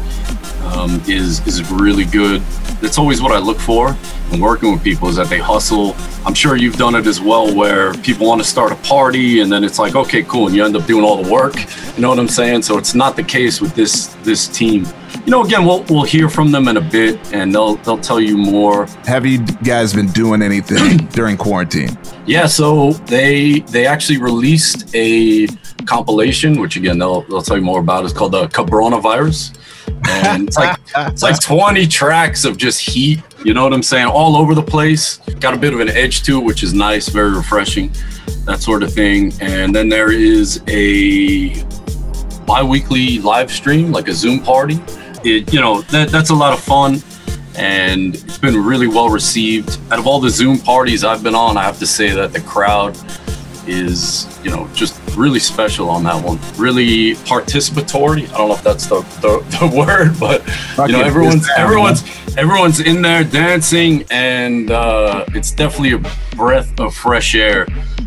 [0.73, 2.41] um, is is really good.
[2.81, 3.97] That's always what i look for
[4.33, 5.95] and working with people is that they hustle.
[6.27, 9.51] I'm sure you've done it as well, where people want to start a party and
[9.51, 11.55] then it's like, okay, cool, and you end up doing all the work.
[11.97, 12.63] You know what I'm saying?
[12.63, 14.87] So it's not the case with this this team.
[15.25, 18.21] You know, again, we'll we'll hear from them in a bit, and they'll they'll tell
[18.21, 18.87] you more.
[19.07, 21.99] Have you guys been doing anything during quarantine?
[22.27, 25.47] Yeah, so they they actually released a
[25.87, 28.05] compilation, which again they'll they'll tell you more about.
[28.05, 29.59] It's called the Coronavirus,
[30.09, 33.21] and it's like it's like 20 tracks of just heat.
[33.45, 34.07] You know what I'm saying?
[34.07, 35.19] All over the place.
[35.41, 37.93] Got a bit of an edge to it, which is nice, very refreshing,
[38.45, 39.33] that sort of thing.
[39.41, 41.63] And then there is a
[42.45, 44.81] bi-weekly live stream, like a Zoom party.
[45.25, 47.03] It you know that that's a lot of fun
[47.59, 49.79] and it's been really well received.
[49.91, 52.41] Out of all the Zoom parties I've been on, I have to say that the
[52.41, 52.97] crowd
[53.67, 56.39] is, you know, just really special on that one.
[56.57, 58.29] Really participatory.
[58.33, 60.47] I don't know if that's the, the, the word, but
[60.89, 62.05] you know, everyone's everyone's
[62.37, 67.67] everyone's in there dancing, and uh, it's definitely a breath of fresh air,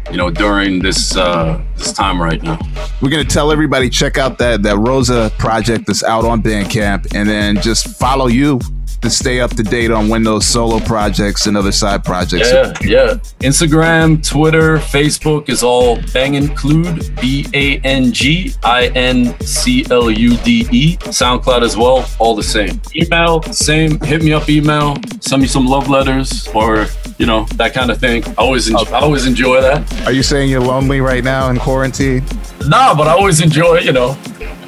[0.10, 2.58] you know, during this uh, this time right now.
[3.02, 7.28] We're gonna tell everybody check out that that Rosa project that's out on Bandcamp, and
[7.28, 8.60] then just follow you
[9.02, 12.52] to stay up to date on when those solo projects and other side projects.
[12.52, 13.14] Yeah, yeah.
[13.40, 20.10] Instagram, Twitter, Facebook is all Bang Include, B A N G I N C L
[20.10, 20.98] U D E.
[20.98, 22.80] SoundCloud as well, all the same.
[22.96, 24.00] Email, same.
[24.02, 24.96] Hit me up, email.
[25.20, 26.88] Send me some love letters or
[27.18, 28.24] you know that kind of thing.
[28.26, 30.08] I always, enjoy, I always enjoy that.
[30.08, 32.24] Are you saying you're lonely right now in quarantine?
[32.68, 33.80] Nah, but I always enjoy.
[33.80, 34.18] You know,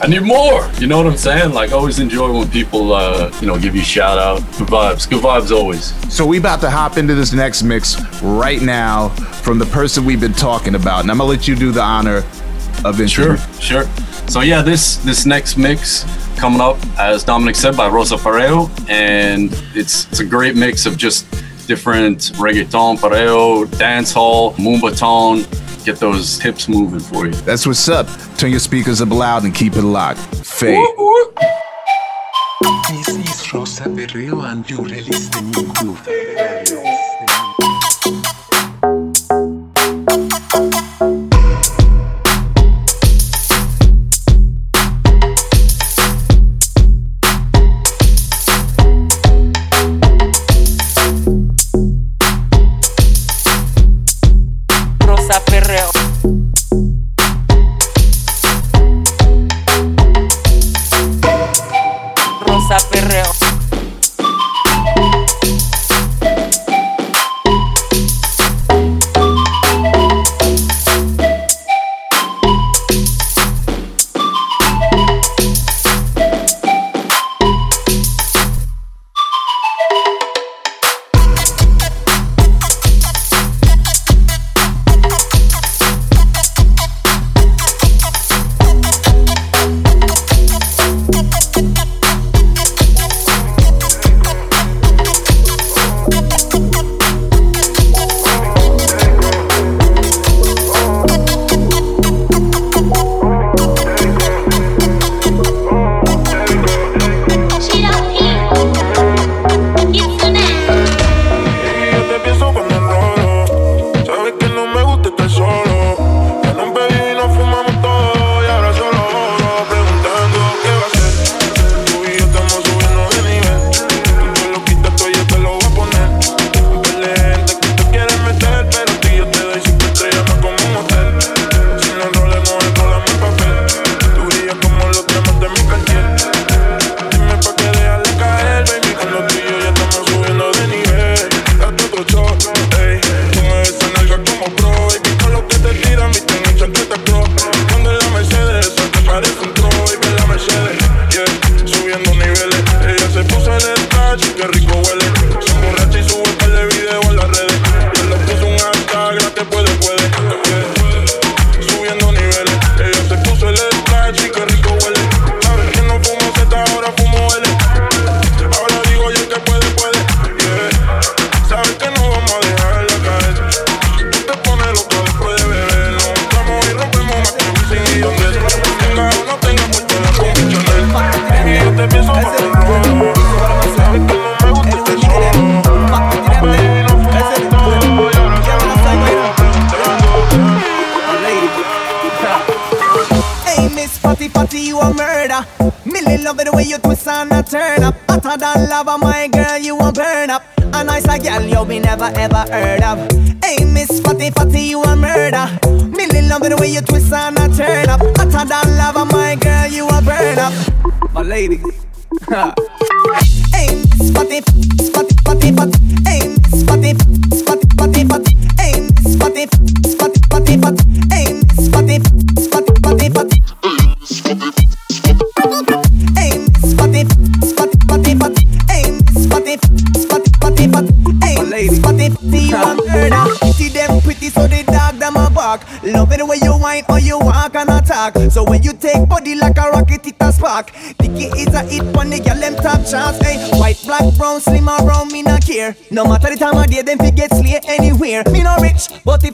[0.01, 0.69] I need more.
[0.79, 1.53] You know what I'm saying?
[1.53, 4.39] Like, always enjoy when people, uh, you know, give you shout out.
[4.57, 5.09] Good vibes.
[5.09, 5.93] Good vibes always.
[6.13, 9.09] So we about to hop into this next mix right now
[9.43, 12.23] from the person we've been talking about, and I'm gonna let you do the honor
[12.83, 13.09] of it.
[13.09, 13.85] Sure, sure.
[14.27, 16.05] So yeah, this this next mix
[16.37, 20.97] coming up, as Dominic said, by Rosa Pareo, and it's it's a great mix of
[20.97, 21.29] just
[21.67, 25.45] different reggaeton, pareo, dancehall, moombaton.
[25.83, 27.33] Get those hips moving for you.
[27.33, 28.07] That's what's up.
[28.37, 30.19] Turn your speakers up loud and keep it locked.
[30.19, 30.79] Fade.
[32.87, 35.97] This is Rosa Perreo and you're listening to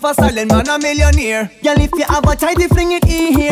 [0.09, 1.51] a silent man a millionaire.
[1.63, 3.48] Girl, if you have a tidy fling it in here.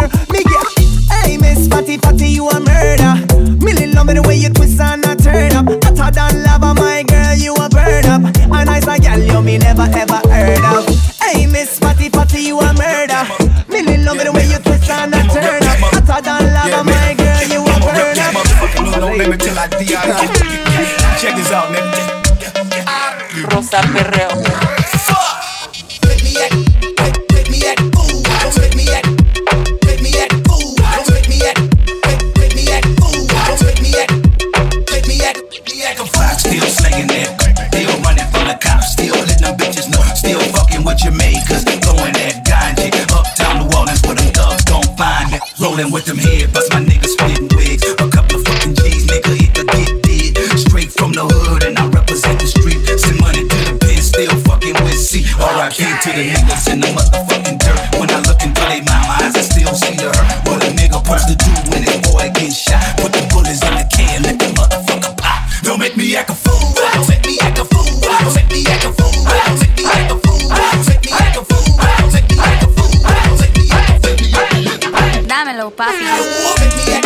[75.37, 75.93] Dámelo, papi.
[75.93, 76.97] Ay, papi.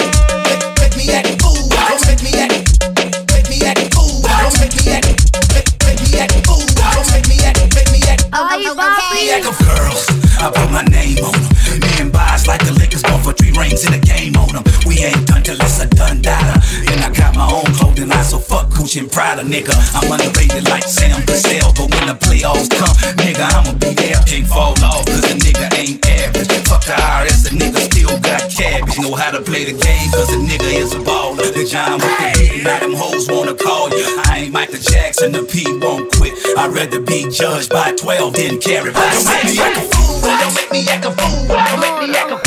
[10.40, 11.44] I put my name on them.
[11.82, 14.64] Me and buys like the liquors going for three rings in the game on them.
[14.88, 16.56] We ain't done till it's a done dollar.
[16.88, 19.76] And I got my own clothing line, so fuck Gucci and Prada, nigga.
[19.94, 24.24] I'm underrated like Sam Gazelle, but when the playoffs come, nigga, I'ma be there.
[24.26, 26.51] Can't fall off, cause a nigga ain't average.
[26.82, 29.00] Fuck the IRS, the nigga still got cabbage.
[29.00, 31.54] Know how to play the game, cause the nigga is a baller.
[31.54, 34.06] The John with the head, now them hoes wanna call you.
[34.26, 36.34] I ain't Michael Jackson, the P won't quit.
[36.58, 38.92] I'd rather be judged by 12 than carry.
[38.92, 39.56] by 6.
[39.56, 42.16] Don't make me act a fool, don't make me act a fool, don't make me
[42.18, 42.41] act a fool.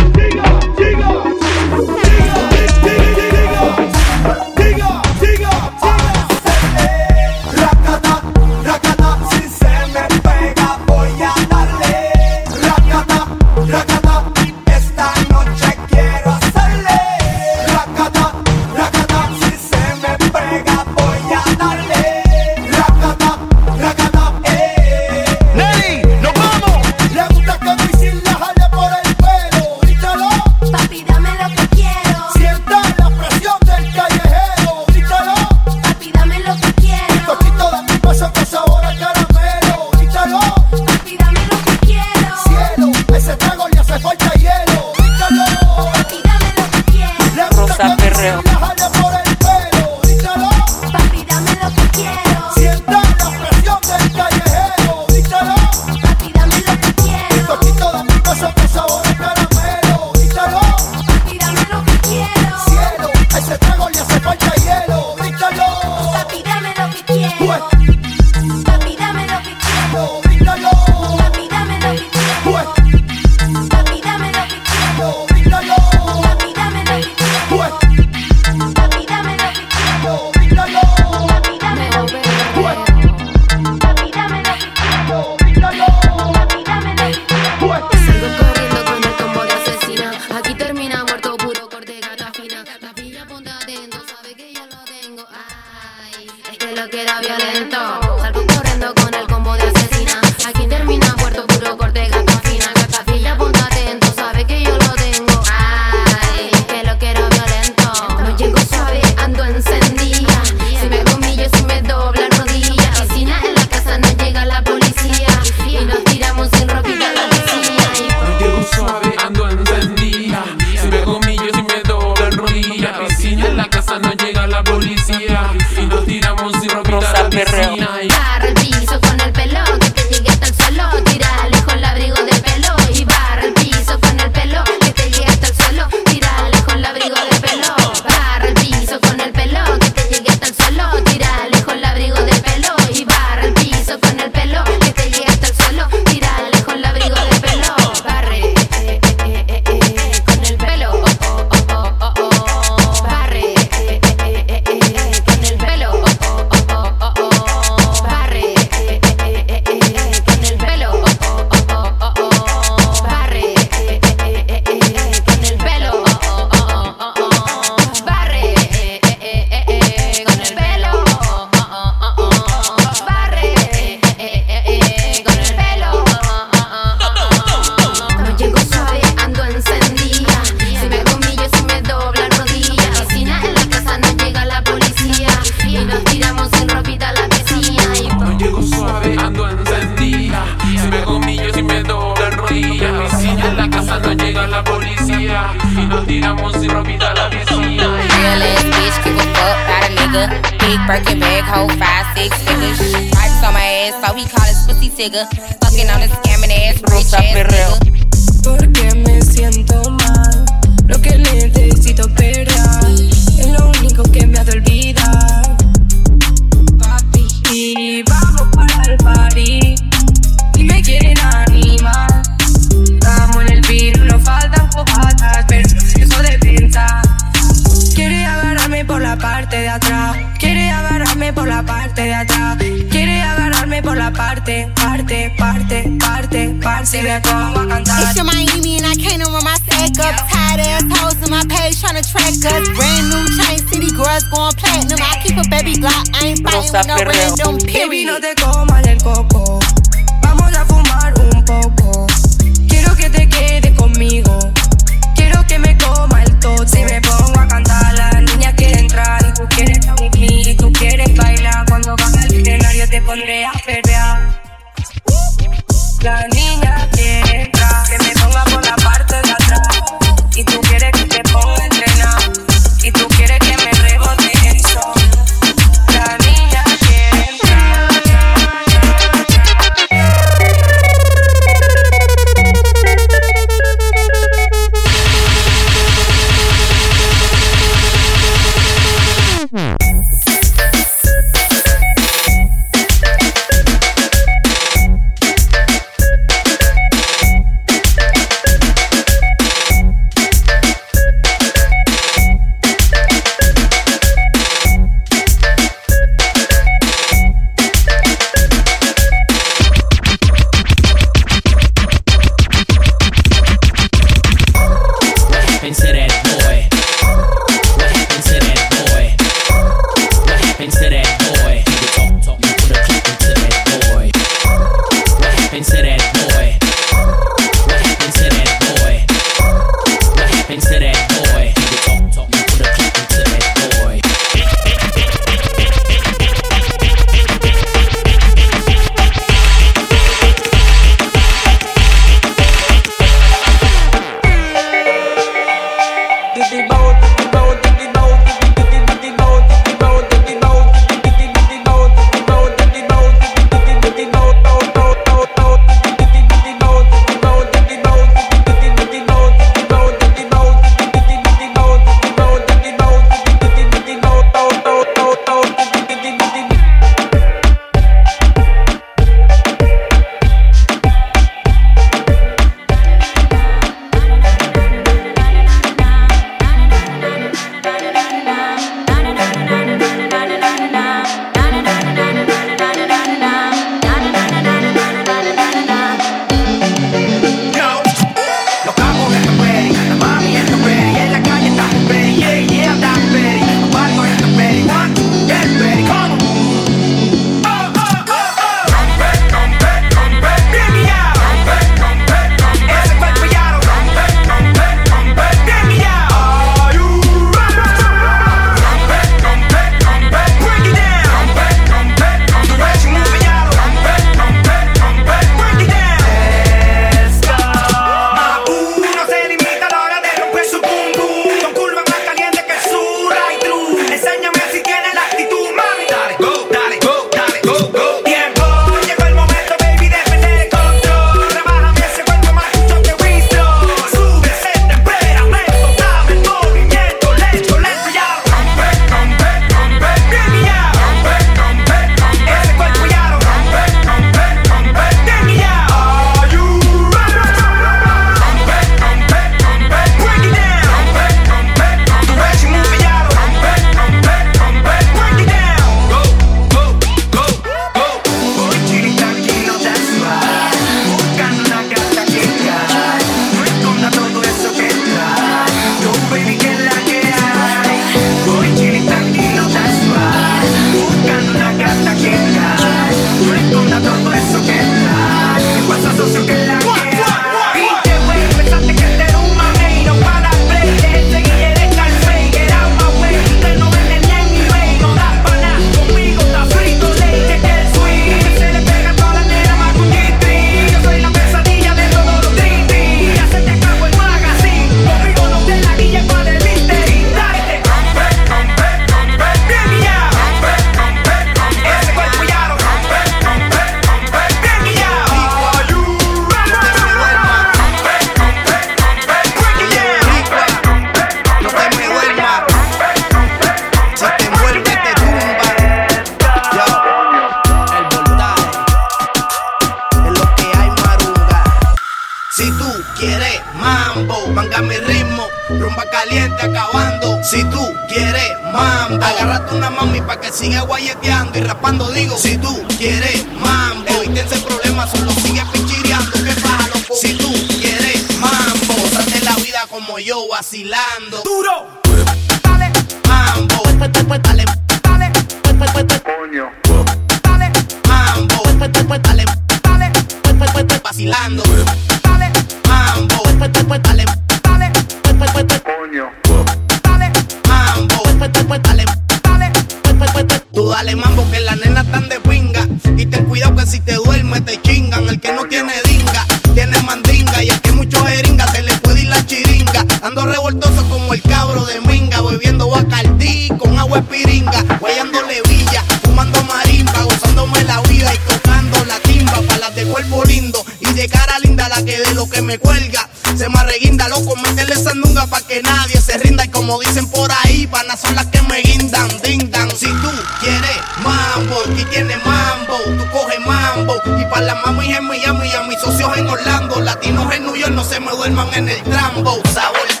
[594.21, 597.55] Y para las mamas en Miami, y a mis socios en Orlando, latinos en New
[597.55, 599.41] York, no se me duerman en el trambo.
[599.51, 600.00] Sabor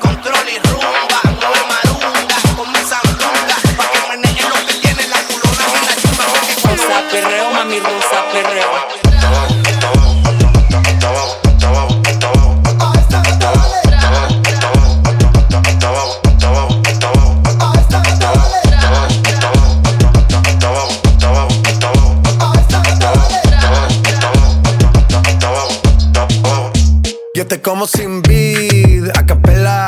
[27.61, 29.87] como sin vida, a capela.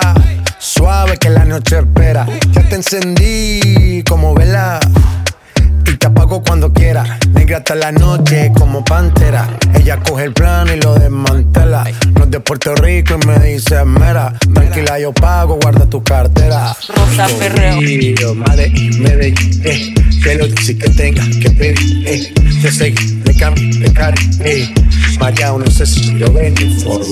[0.59, 2.25] Suave que la noche espera.
[2.51, 4.79] Ya te encendí como vela.
[5.85, 7.19] Y te apago cuando quiera.
[7.33, 9.57] Negra hasta la noche como pantera.
[9.75, 11.83] Ella coge el plano y lo desmantela.
[12.15, 14.33] No es de Puerto Rico y me dice mera.
[14.53, 16.75] Tranquila, yo pago, guarda tu cartera.
[16.95, 18.35] Rosa Ferreo.
[18.35, 19.61] Madre y Medellín.
[19.65, 19.93] Eh,
[20.23, 20.63] que lo que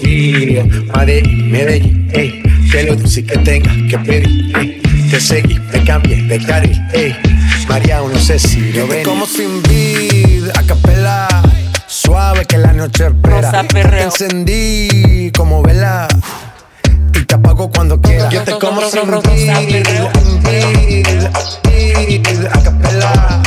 [0.02, 0.68] domicilio.
[0.94, 2.42] Madrid, Medellín, ey,
[2.72, 7.16] que lo dulce que tenga que pedir, ey, te seguí, me cambié de carril, ey,
[7.68, 9.04] María, no sé si yo ven.
[9.04, 11.28] Como sin vida, a capela,
[11.88, 13.64] suave que la noche espera.
[13.68, 16.08] Te encendí como vela.
[17.14, 18.30] Y te apago cuando quiera.
[18.30, 19.02] Yo te como sin
[19.82, 20.12] vida,
[22.52, 23.42] a capela,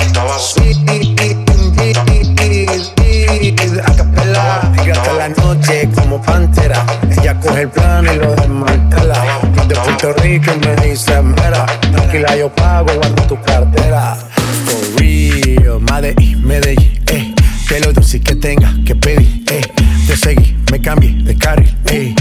[6.25, 6.85] pantera.
[7.11, 9.41] Ella coge el plan y lo desmantela.
[9.69, 14.17] De Puerto Rico y me dicen, vera, tranquila yo pago, guardo tu cartera.
[14.67, 17.35] For real, Made Medellín, eh.
[17.69, 19.63] Que lo dulce que tenga que pedir, eh.
[20.07, 22.15] Te seguí, me cambié de carril, eh.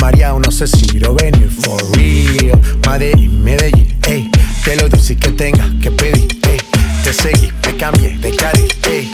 [0.00, 2.60] María, no sé si lo venir, for real.
[2.86, 4.30] Made Medellín, eh.
[4.64, 6.58] Que lo dulce que tenga que pedir, eh.
[7.02, 9.10] Te seguí, me cambié de carril, eh.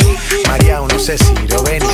[0.48, 1.88] María, no sé si lo venir,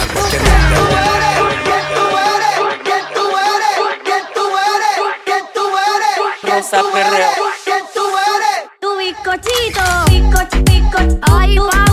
[6.81, 7.29] perreo.
[8.81, 11.92] Tú bizcochito, bizcochito, ay, wow.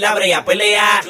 [0.00, 1.00] Pelea, pelea.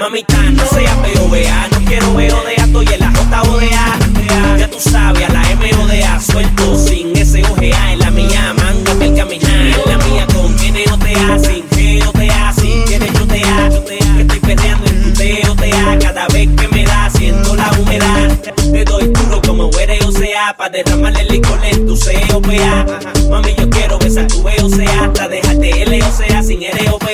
[0.00, 4.58] Mamita, no sea POVA, no quiero VODA, estoy en la JODA.
[4.58, 9.50] Ya tú sabes, a la MODA, suelto sin SOGA en la mía, mándame el caminar.
[9.50, 11.64] En la mía con NOTA, sin
[12.00, 13.38] GOTA, si quieres yo te.
[13.38, 18.38] Que estoy peleando en tu TOTA, cada vez que me da, siento la humedad.
[18.72, 22.86] Te doy duro como eres o sea, pa' derramarle el licor en tu COPA.
[23.30, 27.07] Mami, yo quiero besar tu VOCA, hasta dejarte L o sea, sin ROPA.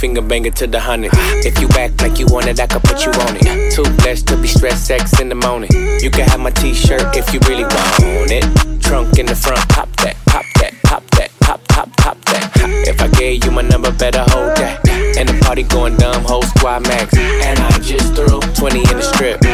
[0.00, 1.10] Finger banger to the hundred.
[1.44, 3.74] If you act like you want it, I could put you on it.
[3.74, 5.68] Too blessed to be stressed, sex in the morning.
[6.00, 8.44] You can have my t-shirt if you really want it.
[8.80, 12.50] Trunk in the front, pop that, pop that, pop that, pop, pop, pop that.
[12.88, 14.88] If I gave you my number, better hold that.
[14.88, 17.14] And the party going dumb, whole squad max.
[17.18, 19.49] And I just threw 20 in the strip.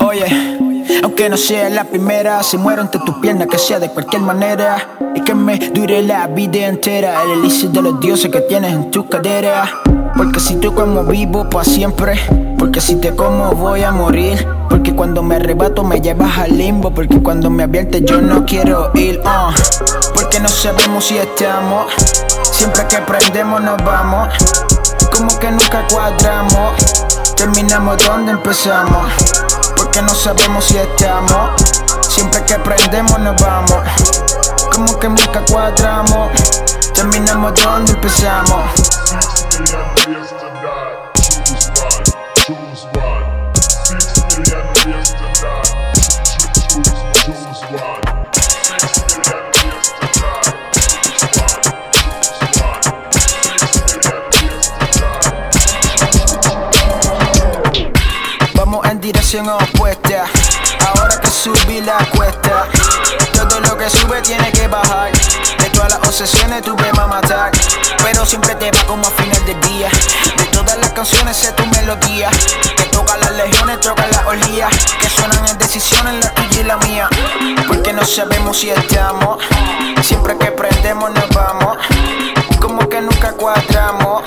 [0.00, 0.58] Oye,
[1.02, 4.98] aunque no sea la primera, si muero entre tus piernas, que sea de cualquier manera.
[5.14, 8.90] Y que me dure la vida entera, el elixir de los dioses que tienes en
[8.90, 9.82] tu cadera.
[10.16, 12.18] Porque si tú como vivo para siempre,
[12.58, 14.46] porque si te como voy a morir.
[14.68, 18.90] Porque cuando me arrebato me llevas al limbo, porque cuando me adviertes yo no quiero
[18.94, 19.20] ir.
[19.24, 19.73] uh.
[20.24, 21.92] Porque no sabemos si estamos,
[22.50, 24.30] siempre que prendemos nos vamos.
[25.12, 26.72] Como que nunca cuadramos,
[27.36, 29.06] terminamos donde empezamos.
[29.76, 31.50] Porque no sabemos si estamos,
[32.08, 33.86] siempre que prendemos nos vamos.
[34.72, 36.30] Como que nunca cuadramos,
[36.94, 38.64] terminamos donde empezamos.
[59.42, 60.26] Opuesta.
[60.86, 62.68] Ahora que subí la cuesta,
[63.32, 65.10] todo lo que sube tiene que bajar.
[65.58, 67.50] De todas las obsesiones vas a matar,
[68.04, 69.88] pero siempre te va como a final del día.
[70.36, 72.30] De todas las canciones sé tu melodía,
[72.76, 74.70] que toca las legiones, toca las orgías,
[75.00, 77.08] que suenan en decisiones la tuya y la mía.
[77.66, 79.38] Porque no sabemos si estamos,
[80.02, 81.76] siempre que prendemos nos vamos.
[82.60, 84.22] Como que nunca cuadramos,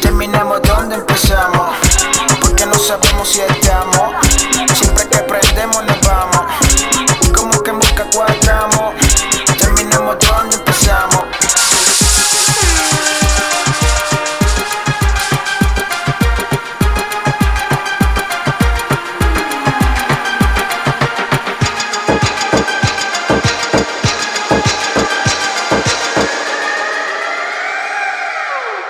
[0.00, 1.97] terminamos donde empezamos.
[2.58, 4.26] Porque no sabemos si estamos,
[4.74, 6.52] siempre que prendemos nos vamos.
[7.32, 8.94] Como que nunca cuadramos,
[9.56, 11.24] terminamos donde empezamos.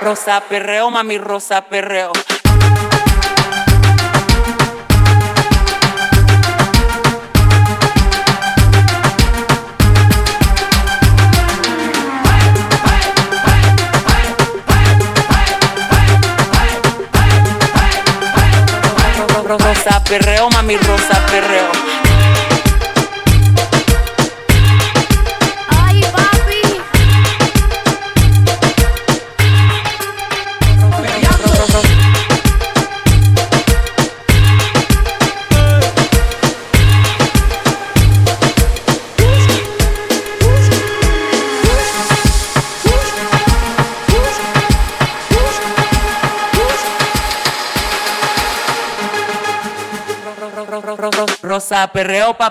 [0.01, 2.13] Rosa Perreo, mami, Rosa Perreo.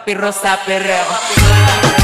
[0.07, 1.97] Papi, Rosa Perreo.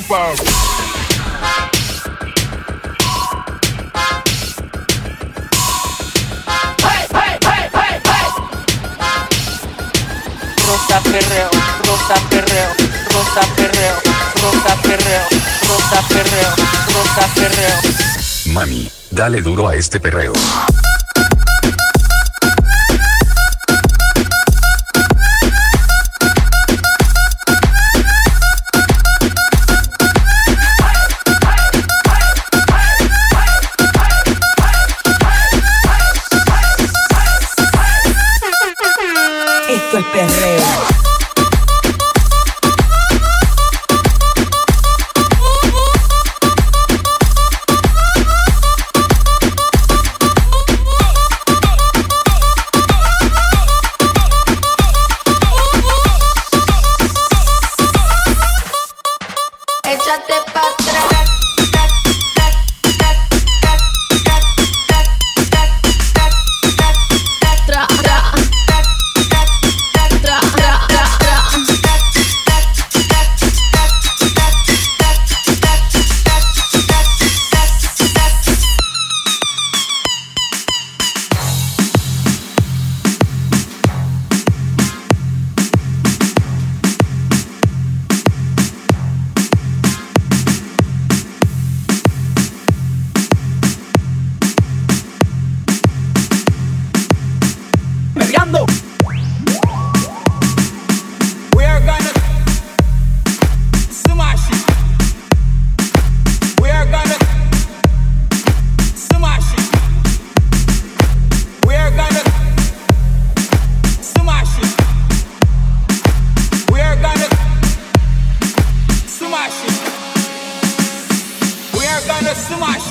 [0.00, 0.34] compa.
[10.66, 11.50] Rosa perreo,
[11.84, 12.68] rosa perreo,
[13.12, 13.94] rosa perreo,
[14.42, 15.22] rosa perreo,
[15.68, 16.50] rosa perreo,
[16.94, 18.52] rosa perreo.
[18.52, 20.32] Mami, dale duro a este perreo.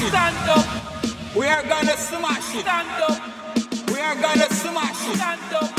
[0.01, 0.09] it.
[0.09, 0.65] Stand up.
[1.35, 2.61] We are gonna smash it.
[2.63, 3.19] Stand up.
[3.91, 5.17] We are gonna smash it.
[5.17, 5.69] Stand up.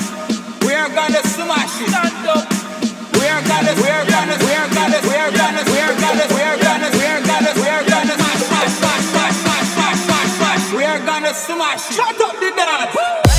[0.65, 1.89] We are gonna smash it.
[1.91, 2.47] Stand up.
[3.19, 6.27] We are gonna, we are gonna, we are gonna, we are gonna, we are gonna,
[6.35, 9.99] we are gonna, we are gonna, we are gonna smash, smash, smash, smash, smash, smash,
[10.07, 10.73] smash, smash.
[10.73, 11.95] We are gonna smash it.
[11.97, 13.30] Shut up the dance.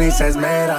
[0.00, 0.78] y se esmera.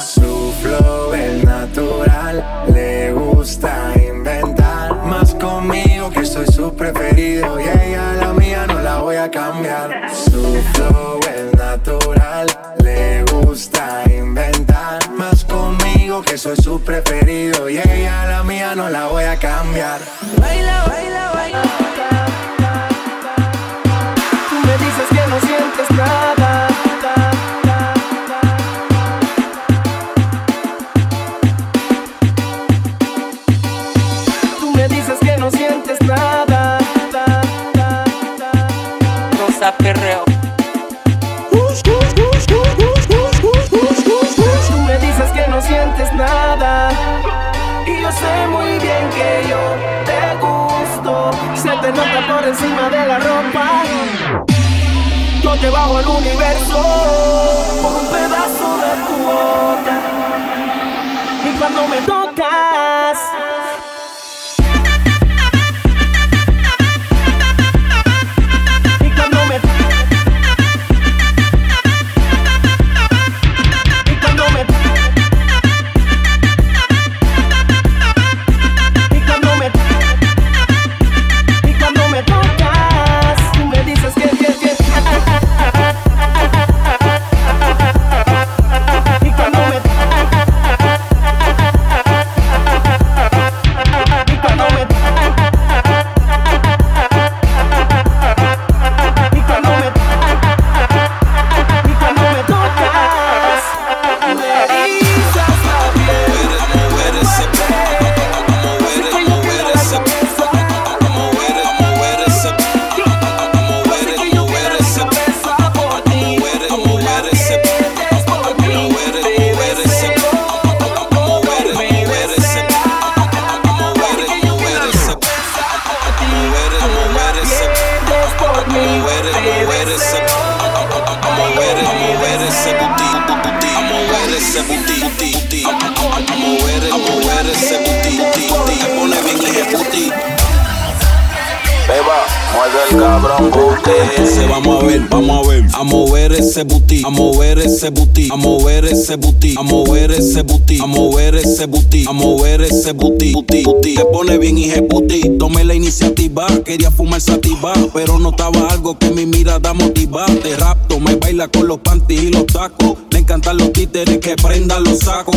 [147.04, 151.66] a mover ese booty, a mover ese booty, a mover ese booty, a mover ese
[151.66, 153.96] booty, a mover ese booty, booty, booty.
[153.96, 159.10] Se pone bien y puti, tomé la iniciativa, quería fumar sativa, pero notaba algo que
[159.10, 160.26] mi mirada motiva.
[160.26, 164.36] Te rapto, me baila con los panties y los tacos, le encantan los títeres que
[164.36, 165.36] prendan los sacos.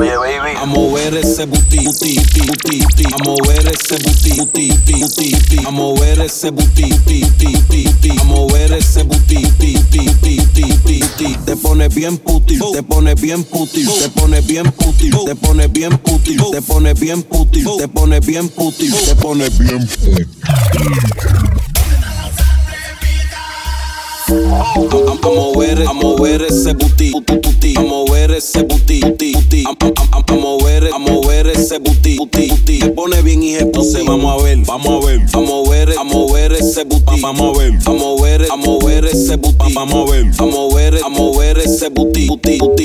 [0.00, 0.56] Oye, baby.
[0.56, 5.70] A mover ese buti, buti, buti, buti, A mover ese buti, buti, buti, buti, A
[5.70, 10.64] mover ese buti, buti, buti, buti, A mover ese buti, buti, buti, buti,
[10.96, 15.68] buti, Te pone bien puti, te pone bien puti, te pone bien puti, te pone
[15.68, 21.69] bien puti, te pone bien puti, te pone bien puti, te pone bien puti.
[24.30, 27.74] A, a- mover, a mover ese booty, booty.
[27.76, 29.00] A mover ese booty.
[29.02, 32.16] A, mover, a mover ese booty.
[32.80, 35.20] Se pone bien y entonces vamos a ver, vamos a ver.
[35.32, 37.72] A mover, a mover ese booty, vamos a ver.
[37.84, 40.26] A mover, a mover ese booty, vamos a ver.
[40.38, 42.28] A mover, a mover ese booty.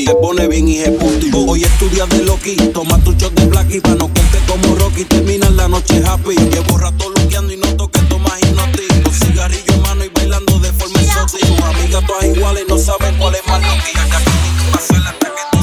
[0.05, 1.30] Se pone bien y booty.
[1.47, 5.03] Hoy estudias de Loki, toma tu shot de Blacky pa' no quedarte como Rocky.
[5.05, 6.35] Termina la noche happy.
[6.35, 9.07] Llevo rato luqueando y noto que tomas hipnotic.
[9.07, 11.69] Un cigarrillo en mano y bailando de forma exótica.
[11.69, 13.99] Amigas todas iguales no saben cuál es más que
[14.77, 15.55] hacer hasta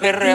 [0.00, 0.29] Perreo.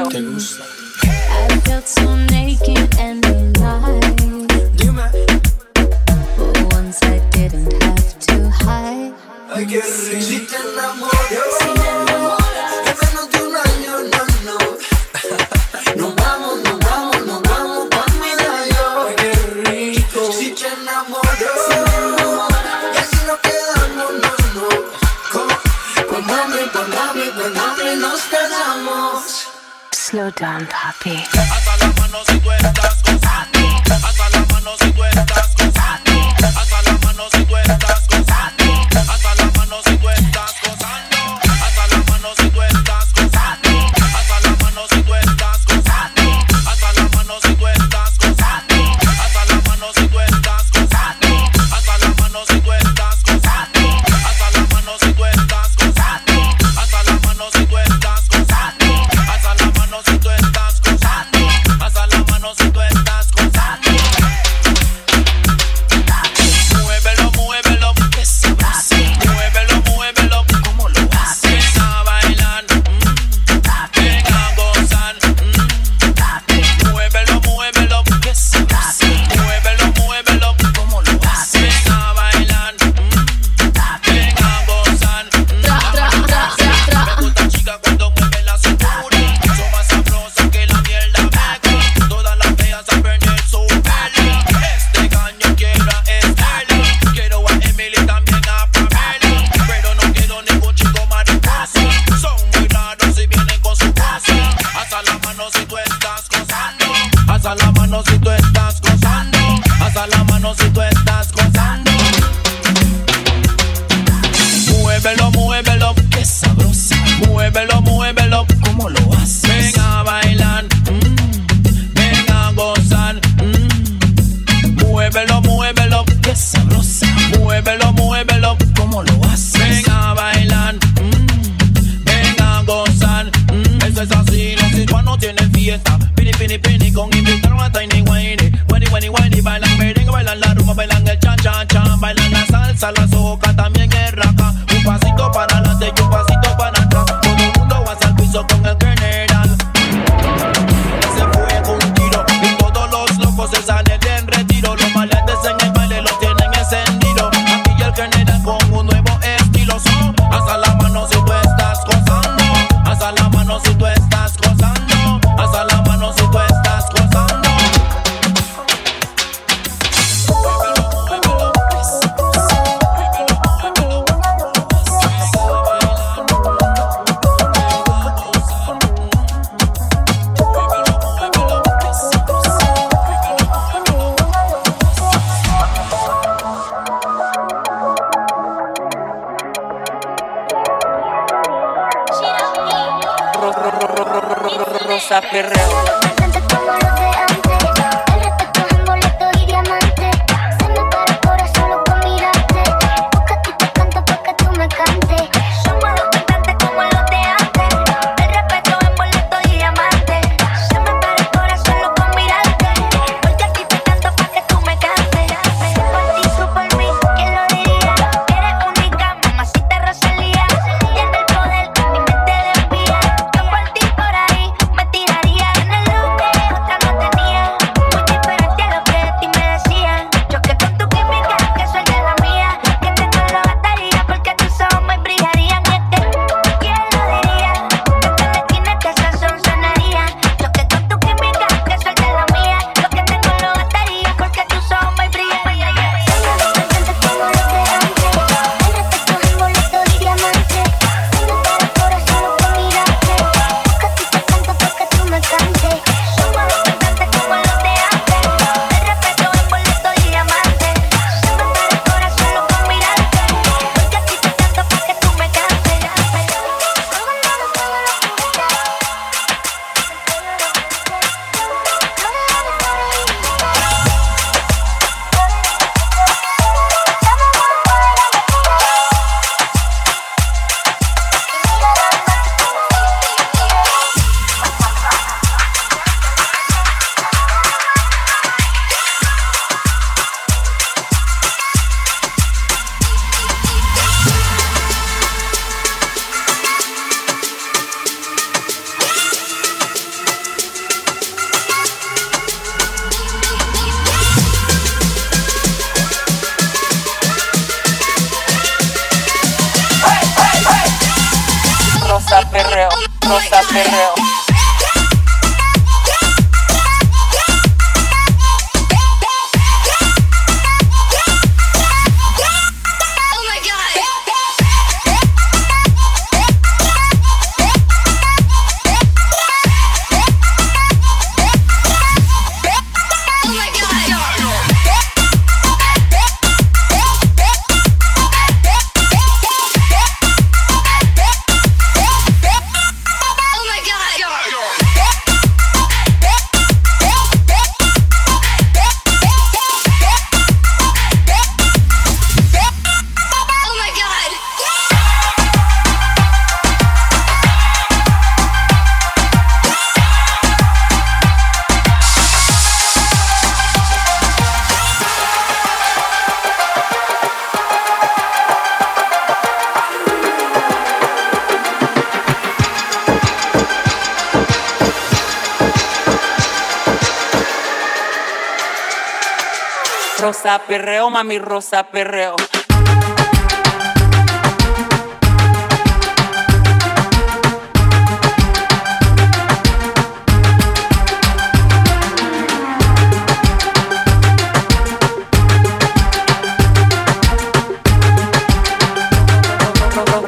[380.39, 382.15] Perreo, mami, rosa perreo.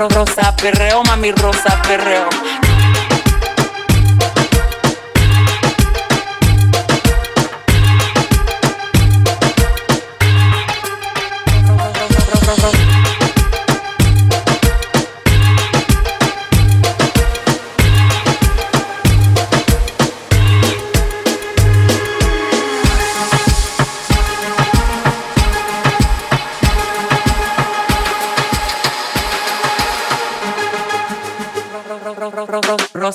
[0.10, 2.57] Rosa perreo, mami, rosa perreo.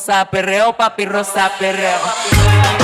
[0.02, 2.81] Rosa perreo, papi, rosa perreo.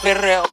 [0.00, 0.51] Perreo.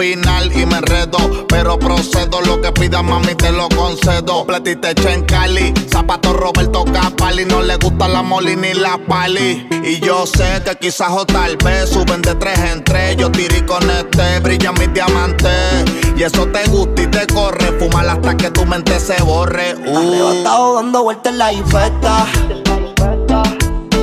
[0.00, 1.18] Final y me enredo.
[1.48, 4.46] Pero procedo, lo que pida mami te lo concedo.
[4.46, 9.68] Platita hecha en Cali, zapato Roberto Capali, no le gusta la moli ni la pali.
[9.84, 13.16] Y yo sé que quizás o tal vez suben de tres en tres.
[13.16, 15.84] Yo tiré con este, brillan mis diamantes.
[16.16, 17.78] Y eso te gusta y te corre.
[17.78, 19.74] Fumar hasta que tu mente se borre.
[19.86, 19.98] Uh.
[19.98, 22.26] Arrebatado dando vueltas en la infesta.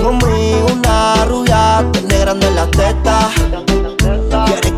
[0.03, 3.32] Conmigo una rubia tiene grande la teta.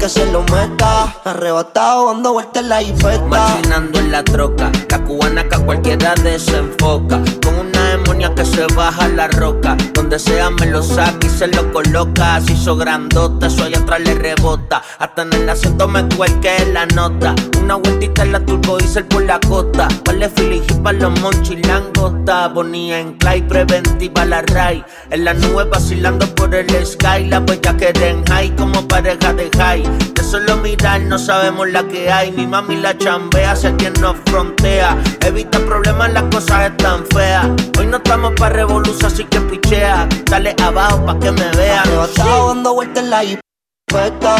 [0.10, 1.14] Se lo meta.
[1.23, 3.27] Arrebatado dando vueltas en la infesta.
[3.27, 7.22] Machinando en la troca, la cubana que cualquiera desenfoca.
[7.44, 9.77] Con una demonia que se baja la roca.
[9.94, 12.38] Donde sea me lo saca y se lo coloca.
[12.38, 14.81] Así hizo grandota, eso allá atrás le rebota.
[14.98, 17.36] Hasta en el asiento me cuelque la nota.
[17.61, 19.88] Una vueltita en la turbo diesel por la costa.
[20.06, 22.48] Vale filiji pa' los monchis langota.
[22.48, 24.84] Bonía en clay, preventiva la ray.
[25.11, 27.26] En la nube vacilando por el sky.
[27.27, 29.99] La bella que en high como pareja de high.
[30.14, 32.32] De solo mirar no sabemos la que hay.
[32.32, 34.98] Mi mami la chambea, sé quien nos frontea.
[35.26, 37.48] Evita problemas, las cosas están feas.
[37.78, 40.08] Hoy no estamos pa' revolución, así que pichea.
[40.26, 41.80] Dale abajo pa' que me vean.
[41.80, 44.36] Arrebatado dando vueltas en la infesta.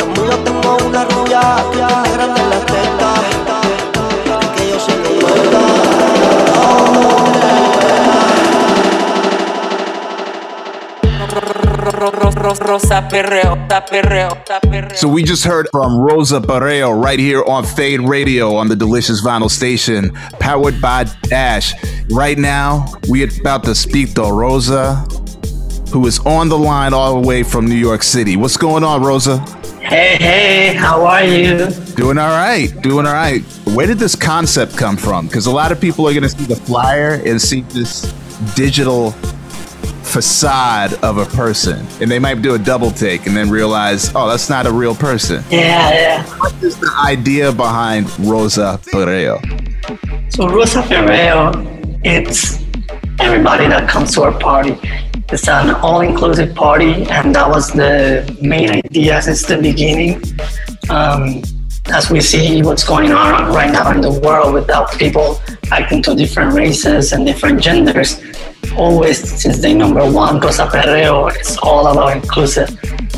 [0.00, 1.40] Conmigo tengo una rubia
[1.72, 3.14] tiene grande la teta.
[4.56, 4.92] Que yo se
[14.94, 19.20] So we just heard from Rosa Barreo right here on Fade Radio on the Delicious
[19.20, 21.74] Vinyl Station, powered by Dash.
[22.08, 24.94] Right now, we are about to speak to Rosa,
[25.90, 28.36] who is on the line all the way from New York City.
[28.36, 29.38] What's going on, Rosa?
[29.80, 31.68] Hey, hey, how are you?
[31.96, 33.42] Doing all right, doing all right.
[33.74, 35.26] Where did this concept come from?
[35.26, 38.02] Because a lot of people are going to see the flyer and see this
[38.54, 39.14] digital
[40.12, 44.28] facade of a person, and they might do a double take and then realize, oh,
[44.28, 45.42] that's not a real person.
[45.50, 46.24] Yeah, yeah.
[46.38, 49.40] What is the idea behind Rosa Pereo?
[50.30, 51.52] So Rosa Ferreo,
[52.04, 52.62] it's
[53.20, 54.78] everybody that comes to our party.
[55.30, 60.22] It's an all-inclusive party, and that was the main idea since the beginning.
[60.90, 61.42] Um,
[61.86, 65.40] as we see what's going on right now in the world without people
[65.72, 68.20] acting to different races and different genders,
[68.76, 72.68] always, since day number one, Rosa Perreo is all about inclusive.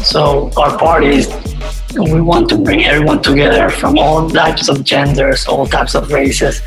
[0.02, 1.26] So our parties,
[1.96, 6.62] we want to bring everyone together from all types of genders, all types of races,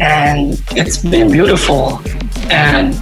[0.00, 2.00] and it's been beautiful.
[2.50, 2.94] And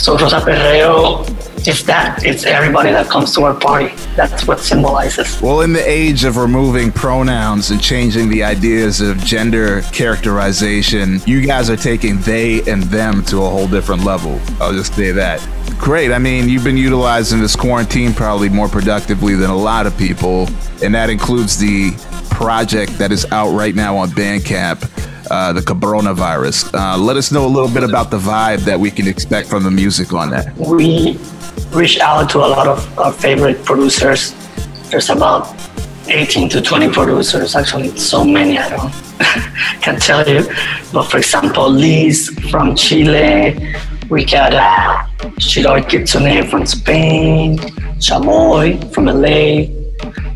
[0.00, 1.24] so Rosa Perreo
[1.68, 2.24] is that.
[2.24, 3.94] It's everybody that comes to our party.
[4.14, 5.40] That's what symbolizes.
[5.40, 11.40] Well, in the age of removing pronouns and changing the ideas of gender characterization, you
[11.46, 14.40] guys are taking they and them to a whole different level.
[14.60, 15.46] I'll just say that.
[15.78, 16.12] Great.
[16.12, 20.48] I mean, you've been utilizing this quarantine probably more productively than a lot of people,
[20.82, 21.92] and that includes the
[22.30, 24.90] project that is out right now on Bandcamp.
[25.28, 26.72] Uh, the coronavirus.
[26.72, 29.64] Uh, let us know a little bit about the vibe that we can expect from
[29.64, 30.56] the music on that.
[30.56, 31.18] We
[31.72, 34.34] reached out to a lot of our favorite producers.
[34.90, 35.54] There's about
[36.08, 38.92] 18 to 20 producers, actually, so many I don't
[39.82, 40.48] can tell you.
[40.92, 43.74] But for example, Liz from Chile,
[44.08, 45.06] we got uh,
[45.40, 47.58] Shiroi Kitsune from Spain,
[47.98, 49.66] Chamoy from LA,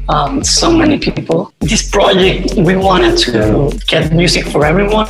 [0.08, 1.52] um, so many people.
[1.60, 5.08] This project, we wanted to get music for everyone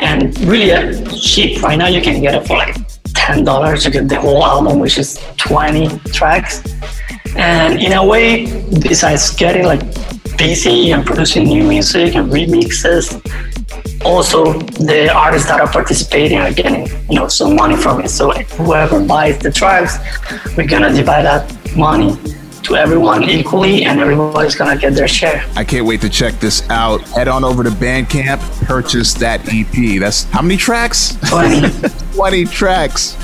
[0.00, 1.62] and really uh, cheap.
[1.62, 2.76] Right now, you can get it for like
[3.24, 3.84] $10.
[3.84, 6.62] You get the whole album, which is 20 tracks.
[7.36, 8.46] And in a way,
[8.80, 9.82] besides getting like
[10.36, 13.06] busy and producing new music and remixes,
[14.04, 14.52] also
[14.90, 18.10] the artists that are participating are getting you know some money from it.
[18.10, 19.98] So whoever buys the tracks,
[20.56, 21.44] we're gonna divide that
[21.74, 22.16] money
[22.64, 25.44] to everyone equally, and everybody's gonna get their share.
[25.56, 27.00] I can't wait to check this out.
[27.08, 30.00] Head on over to Bandcamp, purchase that EP.
[30.00, 31.16] That's how many tracks?
[31.28, 31.88] 20.
[32.14, 33.16] 20 tracks.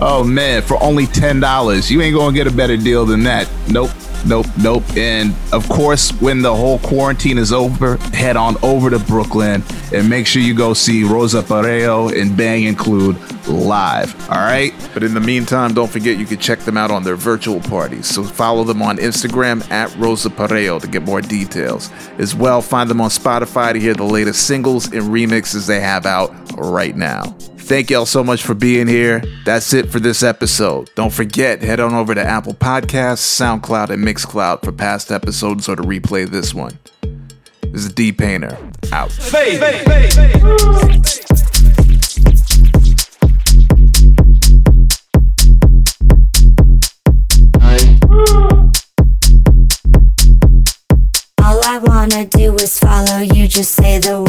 [0.00, 1.90] Oh man, for only $10.
[1.90, 3.48] You ain't gonna get a better deal than that.
[3.68, 3.90] Nope.
[4.26, 4.84] Nope, nope.
[4.96, 9.62] And of course, when the whole quarantine is over, head on over to Brooklyn
[9.92, 13.16] and make sure you go see Rosa Pareo and Bang Include
[13.48, 14.14] live.
[14.30, 14.72] All right.
[14.92, 18.06] But in the meantime, don't forget you can check them out on their virtual parties.
[18.06, 21.90] So follow them on Instagram at Rosa Pareo to get more details.
[22.18, 26.06] As well, find them on Spotify to hear the latest singles and remixes they have
[26.06, 27.36] out right now.
[27.68, 29.22] Thank y'all so much for being here.
[29.44, 30.88] That's it for this episode.
[30.94, 35.76] Don't forget, head on over to Apple Podcasts, SoundCloud, and Mixcloud for past episodes or
[35.76, 36.78] to replay this one.
[37.60, 38.56] This is D Painter
[38.90, 39.12] out.
[39.12, 40.42] Fade, fade, fade, fade.
[51.42, 54.26] All I wanna do is follow you, just say the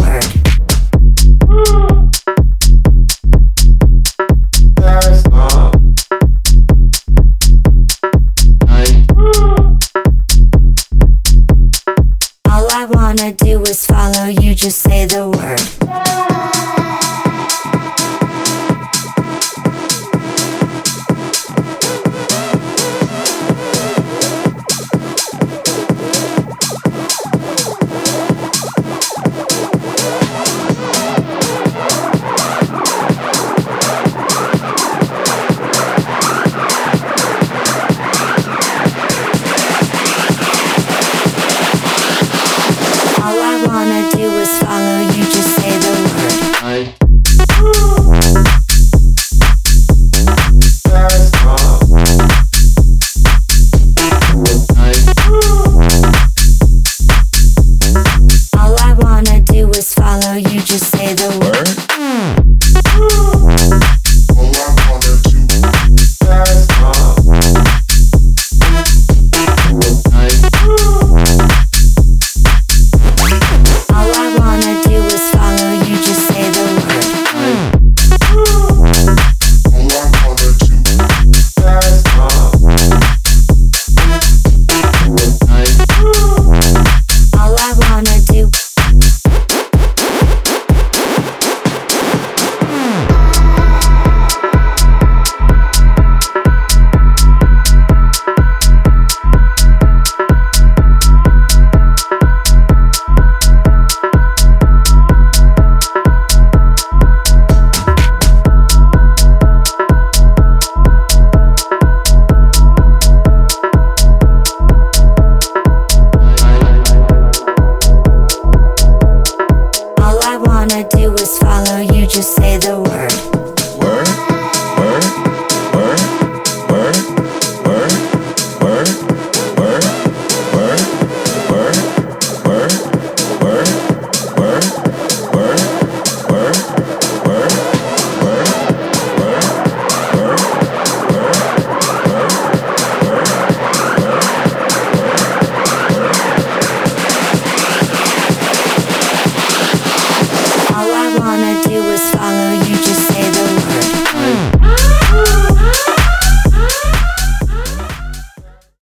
[14.59, 15.78] just say the word.